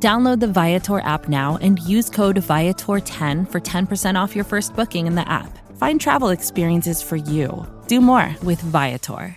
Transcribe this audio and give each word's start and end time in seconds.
Download 0.00 0.38
the 0.38 0.46
Viator 0.46 1.00
app 1.00 1.28
now 1.28 1.58
and 1.60 1.80
use 1.80 2.08
code 2.08 2.36
Viator10 2.36 3.50
for 3.50 3.60
10% 3.60 4.14
off 4.14 4.36
your 4.36 4.44
first 4.44 4.76
booking 4.76 5.08
in 5.08 5.16
the 5.16 5.28
app. 5.28 5.58
Find 5.76 6.00
travel 6.00 6.28
experiences 6.28 7.02
for 7.02 7.16
you. 7.16 7.66
Do 7.88 8.00
more 8.00 8.36
with 8.44 8.60
Viator. 8.60 9.36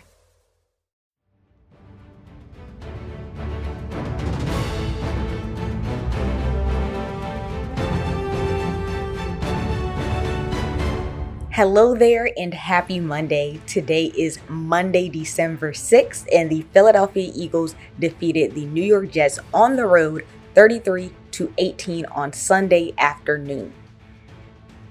Hello 11.53 11.95
there 11.95 12.29
and 12.37 12.53
happy 12.53 12.99
Monday. 12.99 13.59
Today 13.65 14.11
is 14.15 14.39
Monday, 14.47 15.09
December 15.09 15.73
6th, 15.73 16.27
and 16.31 16.49
the 16.49 16.61
Philadelphia 16.71 17.31
Eagles 17.35 17.75
defeated 17.99 18.53
the 18.53 18.65
New 18.67 18.83
York 18.83 19.11
Jets 19.11 19.39
on 19.53 19.75
the 19.75 19.85
road 19.85 20.23
33 20.53 21.13
to 21.31 21.53
18 21.57 22.05
on 22.07 22.33
Sunday 22.33 22.93
afternoon. 22.97 23.73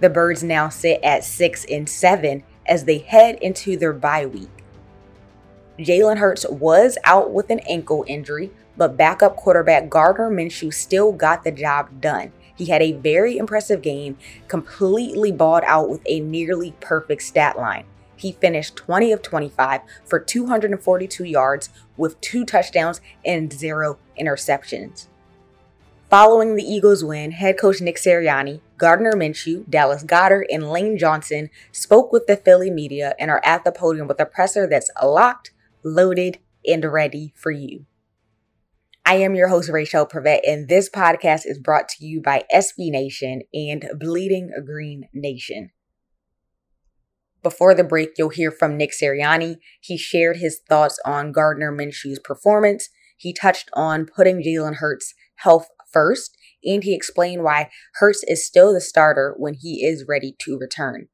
The 0.00 0.08
Birds 0.08 0.42
now 0.42 0.70
sit 0.70 1.00
at 1.02 1.24
6 1.24 1.66
and 1.66 1.88
7 1.88 2.42
as 2.66 2.84
they 2.84 2.98
head 2.98 3.38
into 3.42 3.76
their 3.76 3.92
bye 3.92 4.26
week. 4.26 4.48
Jalen 5.78 6.18
Hurts 6.18 6.46
was 6.48 6.96
out 7.04 7.32
with 7.32 7.50
an 7.50 7.60
ankle 7.60 8.04
injury, 8.06 8.50
but 8.76 8.96
backup 8.96 9.36
quarterback 9.36 9.90
Gardner 9.90 10.30
Minshew 10.30 10.72
still 10.72 11.12
got 11.12 11.44
the 11.44 11.52
job 11.52 12.00
done. 12.00 12.32
He 12.54 12.66
had 12.66 12.82
a 12.82 12.92
very 12.92 13.38
impressive 13.38 13.82
game, 13.82 14.18
completely 14.48 15.32
balled 15.32 15.64
out 15.66 15.88
with 15.88 16.02
a 16.06 16.20
nearly 16.20 16.74
perfect 16.80 17.22
stat 17.22 17.58
line. 17.58 17.84
He 18.16 18.32
finished 18.32 18.76
20 18.76 19.12
of 19.12 19.22
25 19.22 19.80
for 20.04 20.20
242 20.20 21.24
yards 21.24 21.70
with 21.96 22.20
two 22.20 22.44
touchdowns 22.44 23.00
and 23.24 23.50
zero 23.50 23.98
interceptions. 24.20 25.08
Following 26.10 26.56
the 26.56 26.64
Eagles' 26.64 27.04
win, 27.04 27.30
head 27.30 27.56
coach 27.56 27.80
Nick 27.80 27.94
Sirianni, 27.94 28.62
Gardner 28.76 29.12
Minshew, 29.12 29.70
Dallas 29.70 30.02
Goedert, 30.02 30.46
and 30.50 30.68
Lane 30.68 30.98
Johnson 30.98 31.50
spoke 31.70 32.10
with 32.10 32.26
the 32.26 32.36
Philly 32.36 32.68
media 32.68 33.14
and 33.20 33.30
are 33.30 33.40
at 33.44 33.62
the 33.62 33.70
podium 33.70 34.08
with 34.08 34.18
a 34.18 34.26
presser 34.26 34.66
that's 34.66 34.90
locked, 35.00 35.52
loaded, 35.84 36.38
and 36.66 36.84
ready 36.84 37.32
for 37.36 37.52
you. 37.52 37.86
I 39.06 39.18
am 39.18 39.36
your 39.36 39.46
host, 39.46 39.70
Rachel 39.70 40.04
Prevet, 40.04 40.40
and 40.44 40.68
this 40.68 40.90
podcast 40.90 41.42
is 41.46 41.60
brought 41.60 41.88
to 41.90 42.04
you 42.04 42.20
by 42.20 42.42
SB 42.52 42.90
Nation 42.90 43.42
and 43.54 43.84
Bleeding 43.96 44.50
Green 44.66 45.08
Nation. 45.14 45.70
Before 47.44 47.72
the 47.72 47.84
break, 47.84 48.14
you'll 48.18 48.30
hear 48.30 48.50
from 48.50 48.76
Nick 48.76 48.90
Sirianni. 49.00 49.58
He 49.80 49.96
shared 49.96 50.38
his 50.38 50.60
thoughts 50.68 50.98
on 51.06 51.30
Gardner 51.30 51.70
Minshew's 51.70 52.18
performance. 52.18 52.88
He 53.16 53.32
touched 53.32 53.70
on 53.74 54.06
putting 54.06 54.42
Jalen 54.42 54.76
Hurts' 54.76 55.14
health 55.36 55.68
first, 55.92 56.36
and 56.64 56.84
he 56.84 56.94
explained 56.94 57.42
why 57.42 57.70
Hurts 57.94 58.22
is 58.24 58.46
still 58.46 58.72
the 58.72 58.80
starter 58.80 59.34
when 59.36 59.54
he 59.54 59.84
is 59.84 60.04
ready 60.08 60.34
to 60.40 60.58
return. 60.58 61.08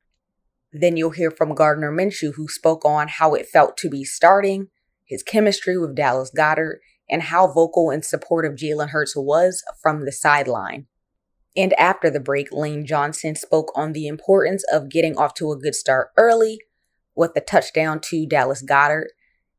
Then 0.73 0.97
you'll 0.97 1.11
hear 1.11 1.31
from 1.31 1.55
Gardner 1.55 1.93
Minshew, 1.93 2.35
who 2.35 2.49
spoke 2.49 2.85
on 2.85 3.09
how 3.09 3.35
it 3.35 3.49
felt 3.49 3.77
to 3.79 3.89
be 3.89 4.05
starting, 4.05 4.69
his 5.05 5.23
chemistry 5.23 5.79
with 5.79 5.95
Dallas 5.95 6.31
Goedert, 6.37 6.79
and 7.09 7.23
how 7.23 7.47
vocal 7.47 7.91
and 7.91 8.05
supportive 8.05 8.55
Jalen 8.55 8.91
Hurts 8.91 9.15
was 9.17 9.63
from 9.81 10.05
the 10.05 10.13
sideline. 10.13 10.87
And 11.57 11.73
after 11.75 12.11
the 12.11 12.21
break, 12.21 12.53
Lane 12.53 12.85
Johnson 12.85 13.35
spoke 13.35 13.73
on 13.75 13.93
the 13.93 14.07
importance 14.07 14.65
of 14.71 14.91
getting 14.91 15.17
off 15.17 15.33
to 15.35 15.53
a 15.53 15.59
good 15.59 15.75
start 15.75 16.09
early 16.17 16.61
with 17.15 17.33
the 17.35 17.41
touchdown 17.41 18.01
to 18.01 18.27
Dallas 18.27 18.63
Goedert. 18.63 19.09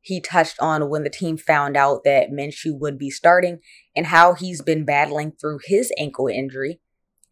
He 0.08 0.22
touched 0.22 0.58
on 0.62 0.90
when 0.90 1.04
the 1.04 1.10
team 1.10 1.36
found 1.36 1.76
out 1.76 2.06
that 2.06 2.32
Minshew 2.32 2.80
would 2.80 2.98
be 2.98 3.10
starting 3.10 3.60
and 3.94 4.06
how 4.06 4.36
he's 4.36 4.62
been 4.62 4.86
battling 4.86 5.34
through 5.34 5.60
his 5.66 5.92
ankle 6.00 6.28
injury. 6.28 6.80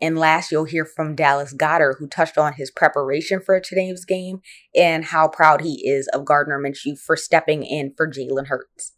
And 0.02 0.18
last, 0.18 0.52
you'll 0.52 0.66
hear 0.66 0.84
from 0.84 1.16
Dallas 1.16 1.54
Goedert, 1.54 2.00
who 2.00 2.08
touched 2.08 2.38
on 2.38 2.52
his 2.52 2.70
preparation 2.72 3.40
for 3.40 3.62
today's 3.62 4.04
game 4.04 4.42
and 4.76 5.06
how 5.06 5.30
proud 5.30 5.62
he 5.62 5.88
is 5.88 6.10
of 6.10 6.26
Gardner 6.26 6.60
Minshew 6.60 7.00
for 7.00 7.16
stepping 7.16 7.64
in 7.64 7.94
for 7.96 8.10
Jalen 8.12 8.48
Hurts. 8.48 8.92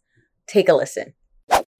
Take 0.48 0.68
a 0.68 0.74
listen. 0.74 1.14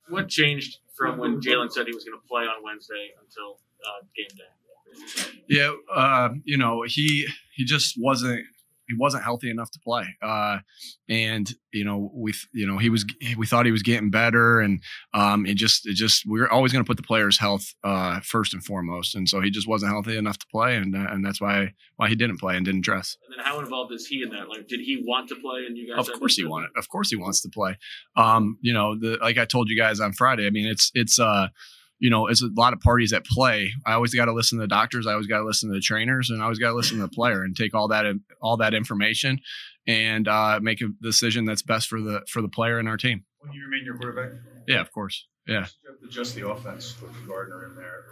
What 0.09 0.29
changed 0.29 0.79
from 0.97 1.19
when 1.19 1.41
Jalen 1.41 1.73
said 1.73 1.89
he 1.89 1.95
was 1.95 2.05
going 2.05 2.17
to 2.17 2.29
play 2.29 2.45
on 2.45 2.63
Wednesday 2.63 3.09
until 3.21 3.59
uh, 3.85 4.07
game 4.17 4.37
day? 4.37 4.45
Yeah, 5.49 5.73
uh, 5.93 6.29
you 6.45 6.57
know, 6.57 6.85
he 6.87 7.27
he 7.57 7.65
just 7.65 7.97
wasn't 7.99 8.45
he 8.89 8.97
wasn't 8.99 9.23
healthy 9.23 9.51
enough 9.51 9.71
to 9.71 9.79
play. 9.81 10.17
Uh, 10.23 10.59
and 11.09 11.53
you 11.73 11.85
know, 11.85 12.11
we 12.15 12.33
you 12.53 12.67
know 12.67 12.79
he 12.79 12.89
was 12.89 13.05
we 13.37 13.47
thought 13.47 13.67
he 13.67 13.73
was 13.73 13.83
getting 13.83 14.11
better, 14.11 14.61
and 14.61 14.83
um, 15.13 15.47
it 15.47 15.57
just 15.57 15.87
it 15.87 15.95
just 15.95 16.25
we 16.27 16.41
are 16.41 16.51
always 16.51 16.73
going 16.73 16.83
to 16.83 16.89
put 16.89 16.97
the 16.97 17.03
player's 17.03 17.39
health 17.39 17.75
uh, 17.85 18.21
first 18.21 18.55
and 18.55 18.65
foremost, 18.65 19.15
and 19.15 19.29
so 19.29 19.41
he 19.41 19.51
just 19.51 19.69
wasn't 19.69 19.93
healthy 19.93 20.17
enough 20.17 20.39
to 20.39 20.47
play, 20.51 20.77
and 20.77 20.97
uh, 20.97 21.07
and 21.11 21.25
that's 21.25 21.41
why 21.41 21.75
why 21.97 22.09
he 22.09 22.15
didn't 22.15 22.39
play 22.39 22.57
and 22.57 22.65
didn't 22.65 22.81
dress. 22.83 23.17
And 23.27 23.39
then 23.39 23.45
how 23.45 23.61
involved 23.61 23.93
is 23.93 24.07
he 24.07 24.23
in 24.23 24.31
that? 24.31 24.49
Like, 24.49 24.67
did 24.67 24.81
he 24.81 25.03
want 25.07 25.29
to 25.29 25.37
play? 25.37 25.67
And 25.67 25.77
you 25.77 25.95
guys, 25.95 26.09
of 26.09 26.19
course, 26.19 26.37
he 26.37 26.45
wanted. 26.45 26.71
Of 26.77 26.89
course, 26.89 27.11
he 27.11 27.17
wants 27.17 27.43
to 27.43 27.49
play. 27.51 27.77
Um, 28.17 28.59
you 28.63 28.73
know, 28.73 28.99
the 28.99 29.19
like 29.21 29.37
I 29.39 29.45
told 29.45 29.69
you 29.69 29.77
guys 29.77 30.01
on 30.01 30.13
Friday. 30.13 30.47
I 30.47 30.51
mean, 30.51 30.67
it's 30.67 30.91
it's 30.95 31.21
uh 31.21 31.49
you 31.99 32.11
know, 32.11 32.29
it's 32.29 32.43
a 32.43 32.49
lot 32.57 32.73
of 32.73 32.81
parties 32.81 33.13
at 33.13 33.25
play. 33.25 33.73
I 33.85 33.95
always 33.95 34.15
got 34.15 34.27
to 34.27 34.33
listen 34.33 34.59
to 34.59 34.63
the 34.63 34.69
doctors. 34.69 35.07
I 35.07 35.13
always 35.13 35.27
got 35.27 35.39
to 35.39 35.45
listen 35.45 35.69
to 35.69 35.75
the 35.75 35.81
trainers, 35.81 36.31
and 36.31 36.41
I 36.41 36.45
always 36.45 36.59
got 36.59 36.71
to 36.71 36.77
listen 36.77 36.99
to 36.99 37.03
the 37.03 37.09
player 37.09 37.43
and 37.43 37.57
take 37.57 37.75
all 37.75 37.89
that 37.89 38.07
all 38.41 38.57
that 38.59 38.75
information 38.75 39.41
and 39.87 40.29
uh, 40.29 40.61
make 40.63 40.81
a 40.81 40.89
decision 41.03 41.45
that's 41.45 41.63
best 41.63 41.89
for 41.89 42.01
the 42.01 42.23
for 42.29 42.41
the 42.41 42.49
player 42.49 42.79
and 42.79 42.89
our 42.89 42.97
team. 42.97 43.25
When 43.41 43.53
you 43.53 43.65
remain 43.65 43.85
your 43.85 43.97
quarterback, 43.97 44.39
yeah, 44.67 44.81
of 44.81 44.93
course, 44.93 45.27
yeah. 45.47 45.67
Adjust 46.05 46.35
the 46.37 46.49
offense 46.49 47.01
with 47.03 47.13
Gardner 47.27 47.67
in 47.67 47.75
there. 47.75 48.05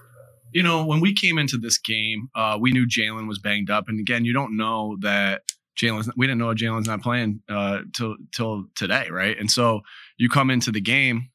You 0.53 0.63
know, 0.63 0.85
when 0.85 1.01
we 1.01 1.13
came 1.13 1.39
into 1.39 1.59
this 1.59 1.79
game, 1.79 2.29
uh, 2.35 2.57
we 2.61 2.73
knew 2.73 2.87
Jalen 2.87 3.29
was 3.29 3.39
banged 3.39 3.71
up, 3.71 3.85
and 3.89 4.01
again, 4.01 4.25
you 4.25 4.33
don't 4.33 4.57
know 4.57 4.97
that 5.01 5.43
Jalen's. 5.79 6.11
We 6.17 6.27
didn't 6.27 6.41
know 6.41 6.55
Jalen's 6.55 6.89
not 6.89 7.03
playing 7.03 7.43
uh, 7.49 7.81
till 7.95 8.17
till 8.35 8.65
today, 8.75 9.09
right? 9.11 9.39
And 9.39 9.51
so 9.51 9.83
you 10.17 10.29
come 10.29 10.51
into 10.51 10.73
the 10.73 10.81
game 10.81 11.31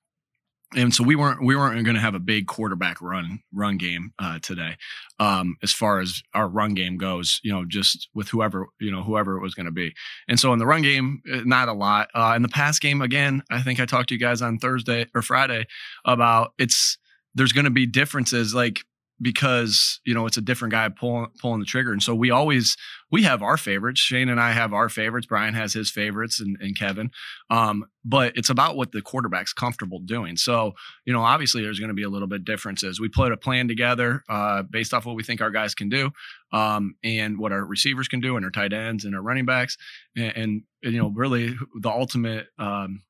and 0.76 0.94
so 0.94 1.04
we 1.04 1.16
weren't 1.16 1.44
we 1.44 1.56
weren't 1.56 1.84
going 1.84 1.96
to 1.96 2.02
have 2.02 2.16
a 2.16 2.20
big 2.20 2.48
quarterback 2.48 3.02
run 3.02 3.40
run 3.54 3.78
game 3.78 4.14
uh, 4.20 4.40
today. 4.42 4.78
Um, 5.20 5.58
as 5.62 5.72
far 5.72 6.00
as 6.00 6.24
our 6.34 6.48
run 6.48 6.74
game 6.74 6.98
goes 6.98 7.40
you 7.44 7.52
know 7.52 7.66
just 7.66 8.10
with 8.14 8.30
whoever 8.30 8.68
you 8.80 8.92
know 8.92 9.04
whoever 9.04 9.38
it 9.38 9.42
was 9.42 9.54
going 9.54 9.66
to 9.66 9.72
be. 9.72 9.94
And 10.28 10.40
so 10.40 10.54
in 10.54 10.60
the 10.60 10.66
run 10.66 10.82
game 10.82 11.22
uh, 11.32 11.42
not 11.46 11.68
a 11.68 11.74
lot. 11.74 12.10
Uh, 12.14 12.34
in 12.36 12.42
the 12.42 12.50
pass 12.50 12.80
game 12.80 13.02
again 13.02 13.44
i 13.52 13.62
think 13.62 13.80
i 13.80 13.86
talked 13.86 14.10
to 14.10 14.16
you 14.16 14.20
guys 14.20 14.42
on 14.42 14.58
thursday 14.58 15.06
or 15.14 15.22
friday 15.22 15.66
about 16.06 16.54
it's 16.58 16.98
there's 17.36 17.54
going 17.54 17.66
to 17.66 17.72
be 17.72 17.86
differences. 17.86 18.54
Like 18.54 18.82
because 19.22 20.00
you 20.06 20.14
know 20.14 20.26
it's 20.26 20.38
a 20.38 20.42
different 20.42 20.72
guy 20.72 20.90
pulling 20.90 21.28
pulling 21.40 21.60
the 21.60 21.66
trigger. 21.66 21.92
And 21.92 22.02
so 22.02 22.16
we 22.16 22.32
always 22.32 22.76
we 23.12 23.24
have 23.24 23.44
our 23.44 23.58
favorites. 23.58 24.00
Shane 24.00 24.30
and 24.30 24.40
i 24.40 24.52
have 24.52 24.74
our 24.74 24.90
favorites. 24.90 25.28
Brian 25.28 25.54
has 25.54 25.74
his 25.74 25.92
favorites 25.92 26.40
and, 26.40 26.58
and 26.60 26.78
kevin. 26.78 27.12
Um, 27.50 27.86
but 28.04 28.34
it's 28.36 28.50
about 28.50 28.76
what 28.76 28.92
the 28.92 29.02
quarterback's 29.02 29.54
comfortable 29.54 30.00
doing. 30.00 30.38
So 30.38 30.74
you 31.06 31.14
know 31.14 31.22
obviously 31.22 31.62
there's 31.62 31.80
going 31.80 31.90
to 31.90 31.96
be 31.96 32.04
a 32.04 32.10
little 32.10 32.28
bit 32.28 32.44
differences. 32.46 33.00
We 33.00 33.10
put 33.10 33.32
a 33.32 33.38
plan 33.38 33.68
together 33.68 34.24
uh, 34.30 34.64
based 34.64 34.94
off 34.94 35.06
what 35.06 35.16
we 35.16 35.24
think 35.24 35.42
our 35.42 35.52
guys 35.52 35.76
can 35.76 35.90
do 35.90 36.12
um, 36.52 36.96
and 37.04 37.38
what 37.38 37.52
our 37.52 37.64
receivers 37.66 38.08
can 38.08 38.22
do 38.22 38.36
and 38.36 38.46
our 38.46 38.52
tight 38.52 38.74
ends 38.74 39.06
and 39.06 39.16
our 39.16 39.22
running 39.22 39.46
backs. 39.46 39.78
And, 40.16 40.36
and 40.36 40.64
you 40.84 41.00
know 41.00 41.10
really 41.10 41.56
the 41.80 41.90
ultimate 41.90 42.48
um, 42.58 43.02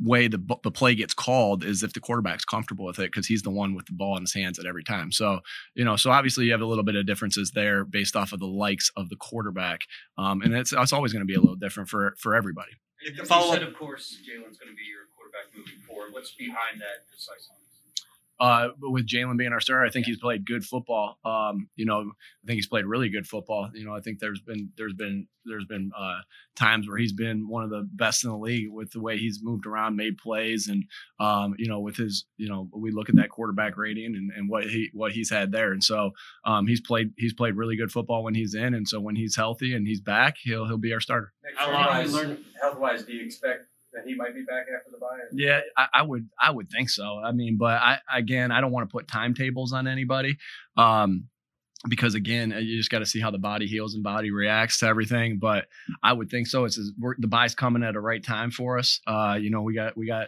way 0.00 0.28
the 0.28 0.40
the 0.62 0.70
play 0.70 0.94
gets 0.94 1.14
called 1.14 1.64
is 1.64 1.82
if 1.82 1.92
the 1.92 2.00
quarterback's 2.00 2.44
comfortable 2.44 2.84
with 2.84 2.98
it 2.98 3.10
because 3.12 3.26
he's 3.26 3.42
the 3.42 3.50
one 3.50 3.74
with 3.74 3.86
the 3.86 3.92
ball 3.92 4.16
in 4.16 4.22
his 4.22 4.34
hands 4.34 4.58
at 4.58 4.66
every 4.66 4.84
time. 4.84 5.12
So 5.12 5.40
you 5.74 5.84
know, 5.84 5.96
so 5.96 6.10
obviously 6.10 6.46
you 6.46 6.52
have 6.52 6.60
a 6.60 6.66
little 6.66 6.84
bit 6.84 6.96
of 6.96 7.06
differences 7.06 7.50
there 7.52 7.84
based 7.84 8.16
off 8.16 8.32
of 8.32 8.40
the 8.40 8.46
likes 8.46 8.90
of 8.96 9.08
the 9.08 9.16
quarterback, 9.16 9.82
um, 10.16 10.42
and 10.42 10.54
it's 10.54 10.72
it's 10.72 10.92
always 10.92 11.12
going 11.12 11.22
to 11.22 11.26
be 11.26 11.34
a 11.34 11.40
little 11.40 11.56
different 11.56 11.88
for 11.88 12.14
for 12.18 12.34
everybody. 12.34 12.72
If 13.00 13.16
the 13.16 13.24
follow 13.24 13.52
said, 13.52 13.62
of 13.62 13.74
course, 13.74 14.18
Jalen's 14.26 14.58
going 14.58 14.70
to 14.70 14.76
be 14.76 14.86
your 14.90 15.06
quarterback 15.14 15.54
moving 15.56 15.78
forward. 15.86 16.12
What's 16.12 16.32
behind 16.32 16.80
that 16.80 17.06
decisiveness? 17.10 17.67
Uh, 18.40 18.68
but 18.80 18.90
with 18.90 19.06
Jalen 19.06 19.36
being 19.36 19.52
our 19.52 19.60
starter, 19.60 19.84
I 19.84 19.90
think 19.90 20.06
he's 20.06 20.18
played 20.18 20.46
good 20.46 20.64
football. 20.64 21.18
Um, 21.24 21.68
you 21.76 21.84
know, 21.84 22.00
I 22.00 22.46
think 22.46 22.56
he's 22.56 22.68
played 22.68 22.84
really 22.84 23.08
good 23.08 23.26
football. 23.26 23.70
You 23.74 23.84
know, 23.84 23.94
I 23.94 24.00
think 24.00 24.18
there's 24.20 24.40
been 24.40 24.70
there's 24.76 24.94
been 24.94 25.26
there's 25.44 25.64
been 25.64 25.90
uh, 25.98 26.18
times 26.56 26.86
where 26.86 26.98
he's 26.98 27.12
been 27.12 27.48
one 27.48 27.64
of 27.64 27.70
the 27.70 27.88
best 27.94 28.22
in 28.24 28.30
the 28.30 28.36
league 28.36 28.68
with 28.70 28.90
the 28.92 29.00
way 29.00 29.16
he's 29.16 29.40
moved 29.42 29.66
around, 29.66 29.96
made 29.96 30.18
plays, 30.18 30.68
and 30.68 30.84
um, 31.18 31.54
you 31.58 31.66
know, 31.68 31.80
with 31.80 31.96
his 31.96 32.26
you 32.36 32.48
know, 32.48 32.68
we 32.72 32.90
look 32.90 33.08
at 33.08 33.16
that 33.16 33.30
quarterback 33.30 33.76
rating 33.76 34.14
and, 34.14 34.30
and 34.36 34.48
what 34.48 34.64
he 34.64 34.90
what 34.92 35.12
he's 35.12 35.30
had 35.30 35.50
there, 35.52 35.72
and 35.72 35.82
so 35.82 36.10
um, 36.44 36.66
he's 36.66 36.80
played 36.80 37.10
he's 37.16 37.34
played 37.34 37.56
really 37.56 37.76
good 37.76 37.90
football 37.90 38.22
when 38.22 38.34
he's 38.34 38.54
in, 38.54 38.74
and 38.74 38.86
so 38.86 39.00
when 39.00 39.16
he's 39.16 39.34
healthy 39.36 39.74
and 39.74 39.86
he's 39.86 40.00
back, 40.00 40.36
he'll 40.42 40.66
he'll 40.66 40.78
be 40.78 40.92
our 40.92 41.00
starter. 41.00 41.32
How 41.56 41.70
long- 42.12 42.36
Health 42.60 42.78
wise, 42.78 43.04
do 43.04 43.12
you 43.12 43.24
expect 43.24 43.66
that 43.98 44.08
he 44.08 44.14
might 44.14 44.34
be 44.34 44.42
back 44.42 44.66
after 44.74 44.90
the 44.90 44.98
bye? 44.98 45.18
Yeah, 45.32 45.60
I, 45.76 45.86
I 45.94 46.02
would 46.02 46.28
I 46.40 46.50
would 46.50 46.70
think 46.70 46.90
so. 46.90 47.20
I 47.24 47.32
mean, 47.32 47.56
but 47.58 47.80
I 47.80 47.98
again 48.14 48.50
I 48.50 48.60
don't 48.60 48.72
want 48.72 48.88
to 48.88 48.92
put 48.92 49.08
timetables 49.08 49.72
on 49.72 49.86
anybody. 49.86 50.38
Um 50.76 51.24
because 51.88 52.14
again, 52.14 52.50
you 52.50 52.76
just 52.76 52.90
got 52.90 52.98
to 52.98 53.06
see 53.06 53.20
how 53.20 53.30
the 53.30 53.38
body 53.38 53.66
heals 53.66 53.94
and 53.94 54.02
body 54.02 54.32
reacts 54.32 54.80
to 54.80 54.86
everything. 54.86 55.38
But 55.38 55.66
I 56.02 56.12
would 56.12 56.28
think 56.28 56.48
so. 56.48 56.64
It's 56.64 56.76
the 56.76 57.28
bye's 57.28 57.54
coming 57.54 57.84
at 57.84 57.94
a 57.94 58.00
right 58.00 58.22
time 58.22 58.50
for 58.50 58.78
us. 58.78 59.00
Uh, 59.06 59.38
you 59.40 59.50
know, 59.50 59.62
we 59.62 59.74
got 59.74 59.96
we 59.96 60.06
got 60.06 60.26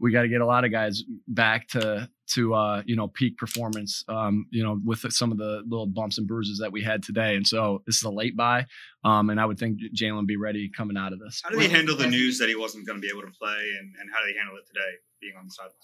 we 0.00 0.12
got 0.12 0.22
to 0.22 0.28
get 0.28 0.40
a 0.40 0.46
lot 0.46 0.64
of 0.64 0.70
guys 0.70 1.02
back 1.26 1.68
to 1.68 2.08
to 2.28 2.54
uh, 2.54 2.82
you 2.86 2.96
know 2.96 3.08
peak 3.08 3.36
performance. 3.36 4.04
Um, 4.08 4.46
you 4.50 4.62
know, 4.62 4.78
with 4.84 5.04
some 5.12 5.32
of 5.32 5.38
the 5.38 5.62
little 5.66 5.86
bumps 5.86 6.18
and 6.18 6.26
bruises 6.26 6.58
that 6.58 6.72
we 6.72 6.82
had 6.82 7.02
today. 7.02 7.36
And 7.36 7.46
so 7.46 7.82
this 7.86 7.96
is 7.96 8.02
a 8.02 8.10
late 8.10 8.36
bye, 8.36 8.66
um, 9.04 9.30
and 9.30 9.40
I 9.40 9.46
would 9.46 9.58
think 9.58 9.78
Jalen 9.96 10.26
be 10.26 10.36
ready 10.36 10.70
coming 10.74 10.96
out 10.96 11.12
of 11.12 11.18
this. 11.18 11.40
How 11.42 11.50
did 11.50 11.60
he 11.60 11.68
handle 11.68 11.96
the 11.96 12.06
news 12.06 12.38
that 12.38 12.48
he 12.48 12.54
wasn't 12.54 12.86
going 12.86 13.00
to 13.00 13.02
be 13.02 13.08
able 13.08 13.22
to 13.22 13.34
play, 13.38 13.70
and, 13.78 13.94
and 14.00 14.10
how 14.12 14.24
did 14.24 14.32
he 14.32 14.38
handle 14.38 14.56
it 14.56 14.66
today, 14.66 14.96
being 15.20 15.34
on 15.38 15.46
the 15.46 15.50
sideline? 15.50 15.74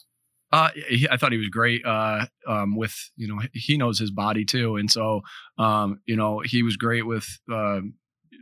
Uh, 0.52 0.70
he, 0.88 1.08
I 1.10 1.16
thought 1.16 1.32
he 1.32 1.38
was 1.38 1.48
great. 1.48 1.84
Uh, 1.84 2.26
um, 2.46 2.76
with 2.76 2.94
you 3.16 3.26
know, 3.26 3.40
he 3.52 3.76
knows 3.76 3.98
his 3.98 4.10
body 4.10 4.44
too, 4.44 4.76
and 4.76 4.90
so 4.90 5.22
um, 5.58 6.00
you 6.06 6.16
know, 6.16 6.40
he 6.40 6.62
was 6.62 6.76
great 6.76 7.06
with. 7.06 7.26
Uh, 7.52 7.80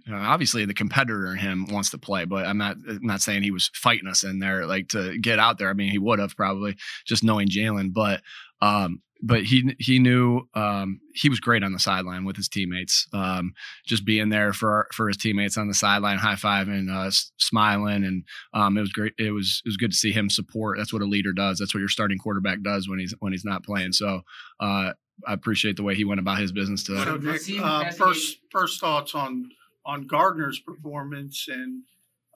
you 0.07 0.13
know, 0.13 0.19
obviously, 0.19 0.65
the 0.65 0.75
competitor 0.75 1.27
in 1.27 1.39
him 1.39 1.67
wants 1.71 1.91
to 1.91 1.99
play, 1.99 2.25
but 2.25 2.47
I'm 2.47 2.59
not. 2.59 2.77
I'm 2.89 3.07
not 3.07 3.23
saying 3.23 3.43
he 3.43 3.51
was 3.51 3.71
fighting 3.75 4.09
us 4.09 4.25
in 4.25 4.39
there 4.39 4.67
like 4.67 4.89
to 4.89 5.19
get 5.19 5.39
out 5.39 5.59
there. 5.59 5.71
I 5.71 5.75
mean, 5.75 5.91
he 5.91 5.99
would 5.99 6.19
have 6.19 6.37
probably 6.37 6.77
just 7.07 7.23
knowing 7.23 7.49
Jalen, 7.49 7.93
but 7.93 8.23
um, 8.61 9.03
but 9.23 9.45
he 9.45 9.75
he 9.79 10.01
knew 10.01 10.43
um, 10.55 11.01
he 11.15 11.29
was 11.29 11.39
great 11.39 11.63
on 11.63 11.73
the 11.73 11.79
sideline 11.79 12.25
with 12.25 12.37
his 12.37 12.49
teammates. 12.49 13.07
Um, 13.13 13.55
just 13.87 14.05
being 14.05 14.29
there 14.29 14.53
for 14.53 14.89
for 14.93 15.07
his 15.07 15.17
teammates 15.17 15.57
on 15.57 15.69
the 15.69 15.75
sideline, 15.75 16.19
high 16.19 16.35
fiving, 16.35 16.91
uh, 16.91 17.11
smiling, 17.39 18.05
and 18.05 18.25
um, 18.53 18.77
it 18.77 18.81
was 18.81 18.93
great. 18.93 19.13
It 19.19 19.31
was 19.31 19.63
it 19.65 19.69
was 19.69 19.77
good 19.77 19.93
to 19.93 19.97
see 19.97 20.11
him 20.11 20.29
support. 20.29 20.79
That's 20.79 20.93
what 20.93 21.03
a 21.03 21.07
leader 21.07 21.33
does. 21.33 21.59
That's 21.59 21.73
what 21.73 21.81
your 21.81 21.89
starting 21.89 22.19
quarterback 22.19 22.63
does 22.63 22.89
when 22.89 22.99
he's 22.99 23.15
when 23.21 23.33
he's 23.33 23.45
not 23.45 23.65
playing. 23.65 23.93
So 23.93 24.23
uh, 24.59 24.93
I 25.27 25.33
appreciate 25.33 25.77
the 25.77 25.85
way 25.85 25.95
he 25.95 26.05
went 26.05 26.21
about 26.21 26.39
his 26.39 26.51
business 26.51 26.83
today. 26.83 27.05
So 27.05 27.17
Nick, 27.17 27.43
uh, 27.61 27.91
first 27.93 28.39
first 28.51 28.81
thoughts 28.81 29.15
on 29.15 29.51
on 29.85 30.07
Gardner's 30.07 30.61
performance, 30.61 31.49
and 31.49 31.83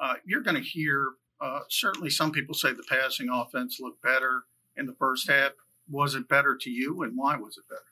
uh, 0.00 0.14
you're 0.24 0.42
going 0.42 0.56
to 0.56 0.62
hear 0.62 1.10
uh, 1.40 1.60
certainly 1.68 2.10
some 2.10 2.32
people 2.32 2.54
say 2.54 2.72
the 2.72 2.82
passing 2.88 3.28
offense 3.30 3.78
looked 3.80 4.02
better 4.02 4.42
in 4.76 4.86
the 4.86 4.94
first 4.94 5.28
half. 5.28 5.52
Was 5.88 6.14
it 6.14 6.28
better 6.28 6.56
to 6.56 6.70
you, 6.70 7.02
and 7.02 7.16
why 7.16 7.36
was 7.36 7.56
it 7.56 7.64
better? 7.68 7.82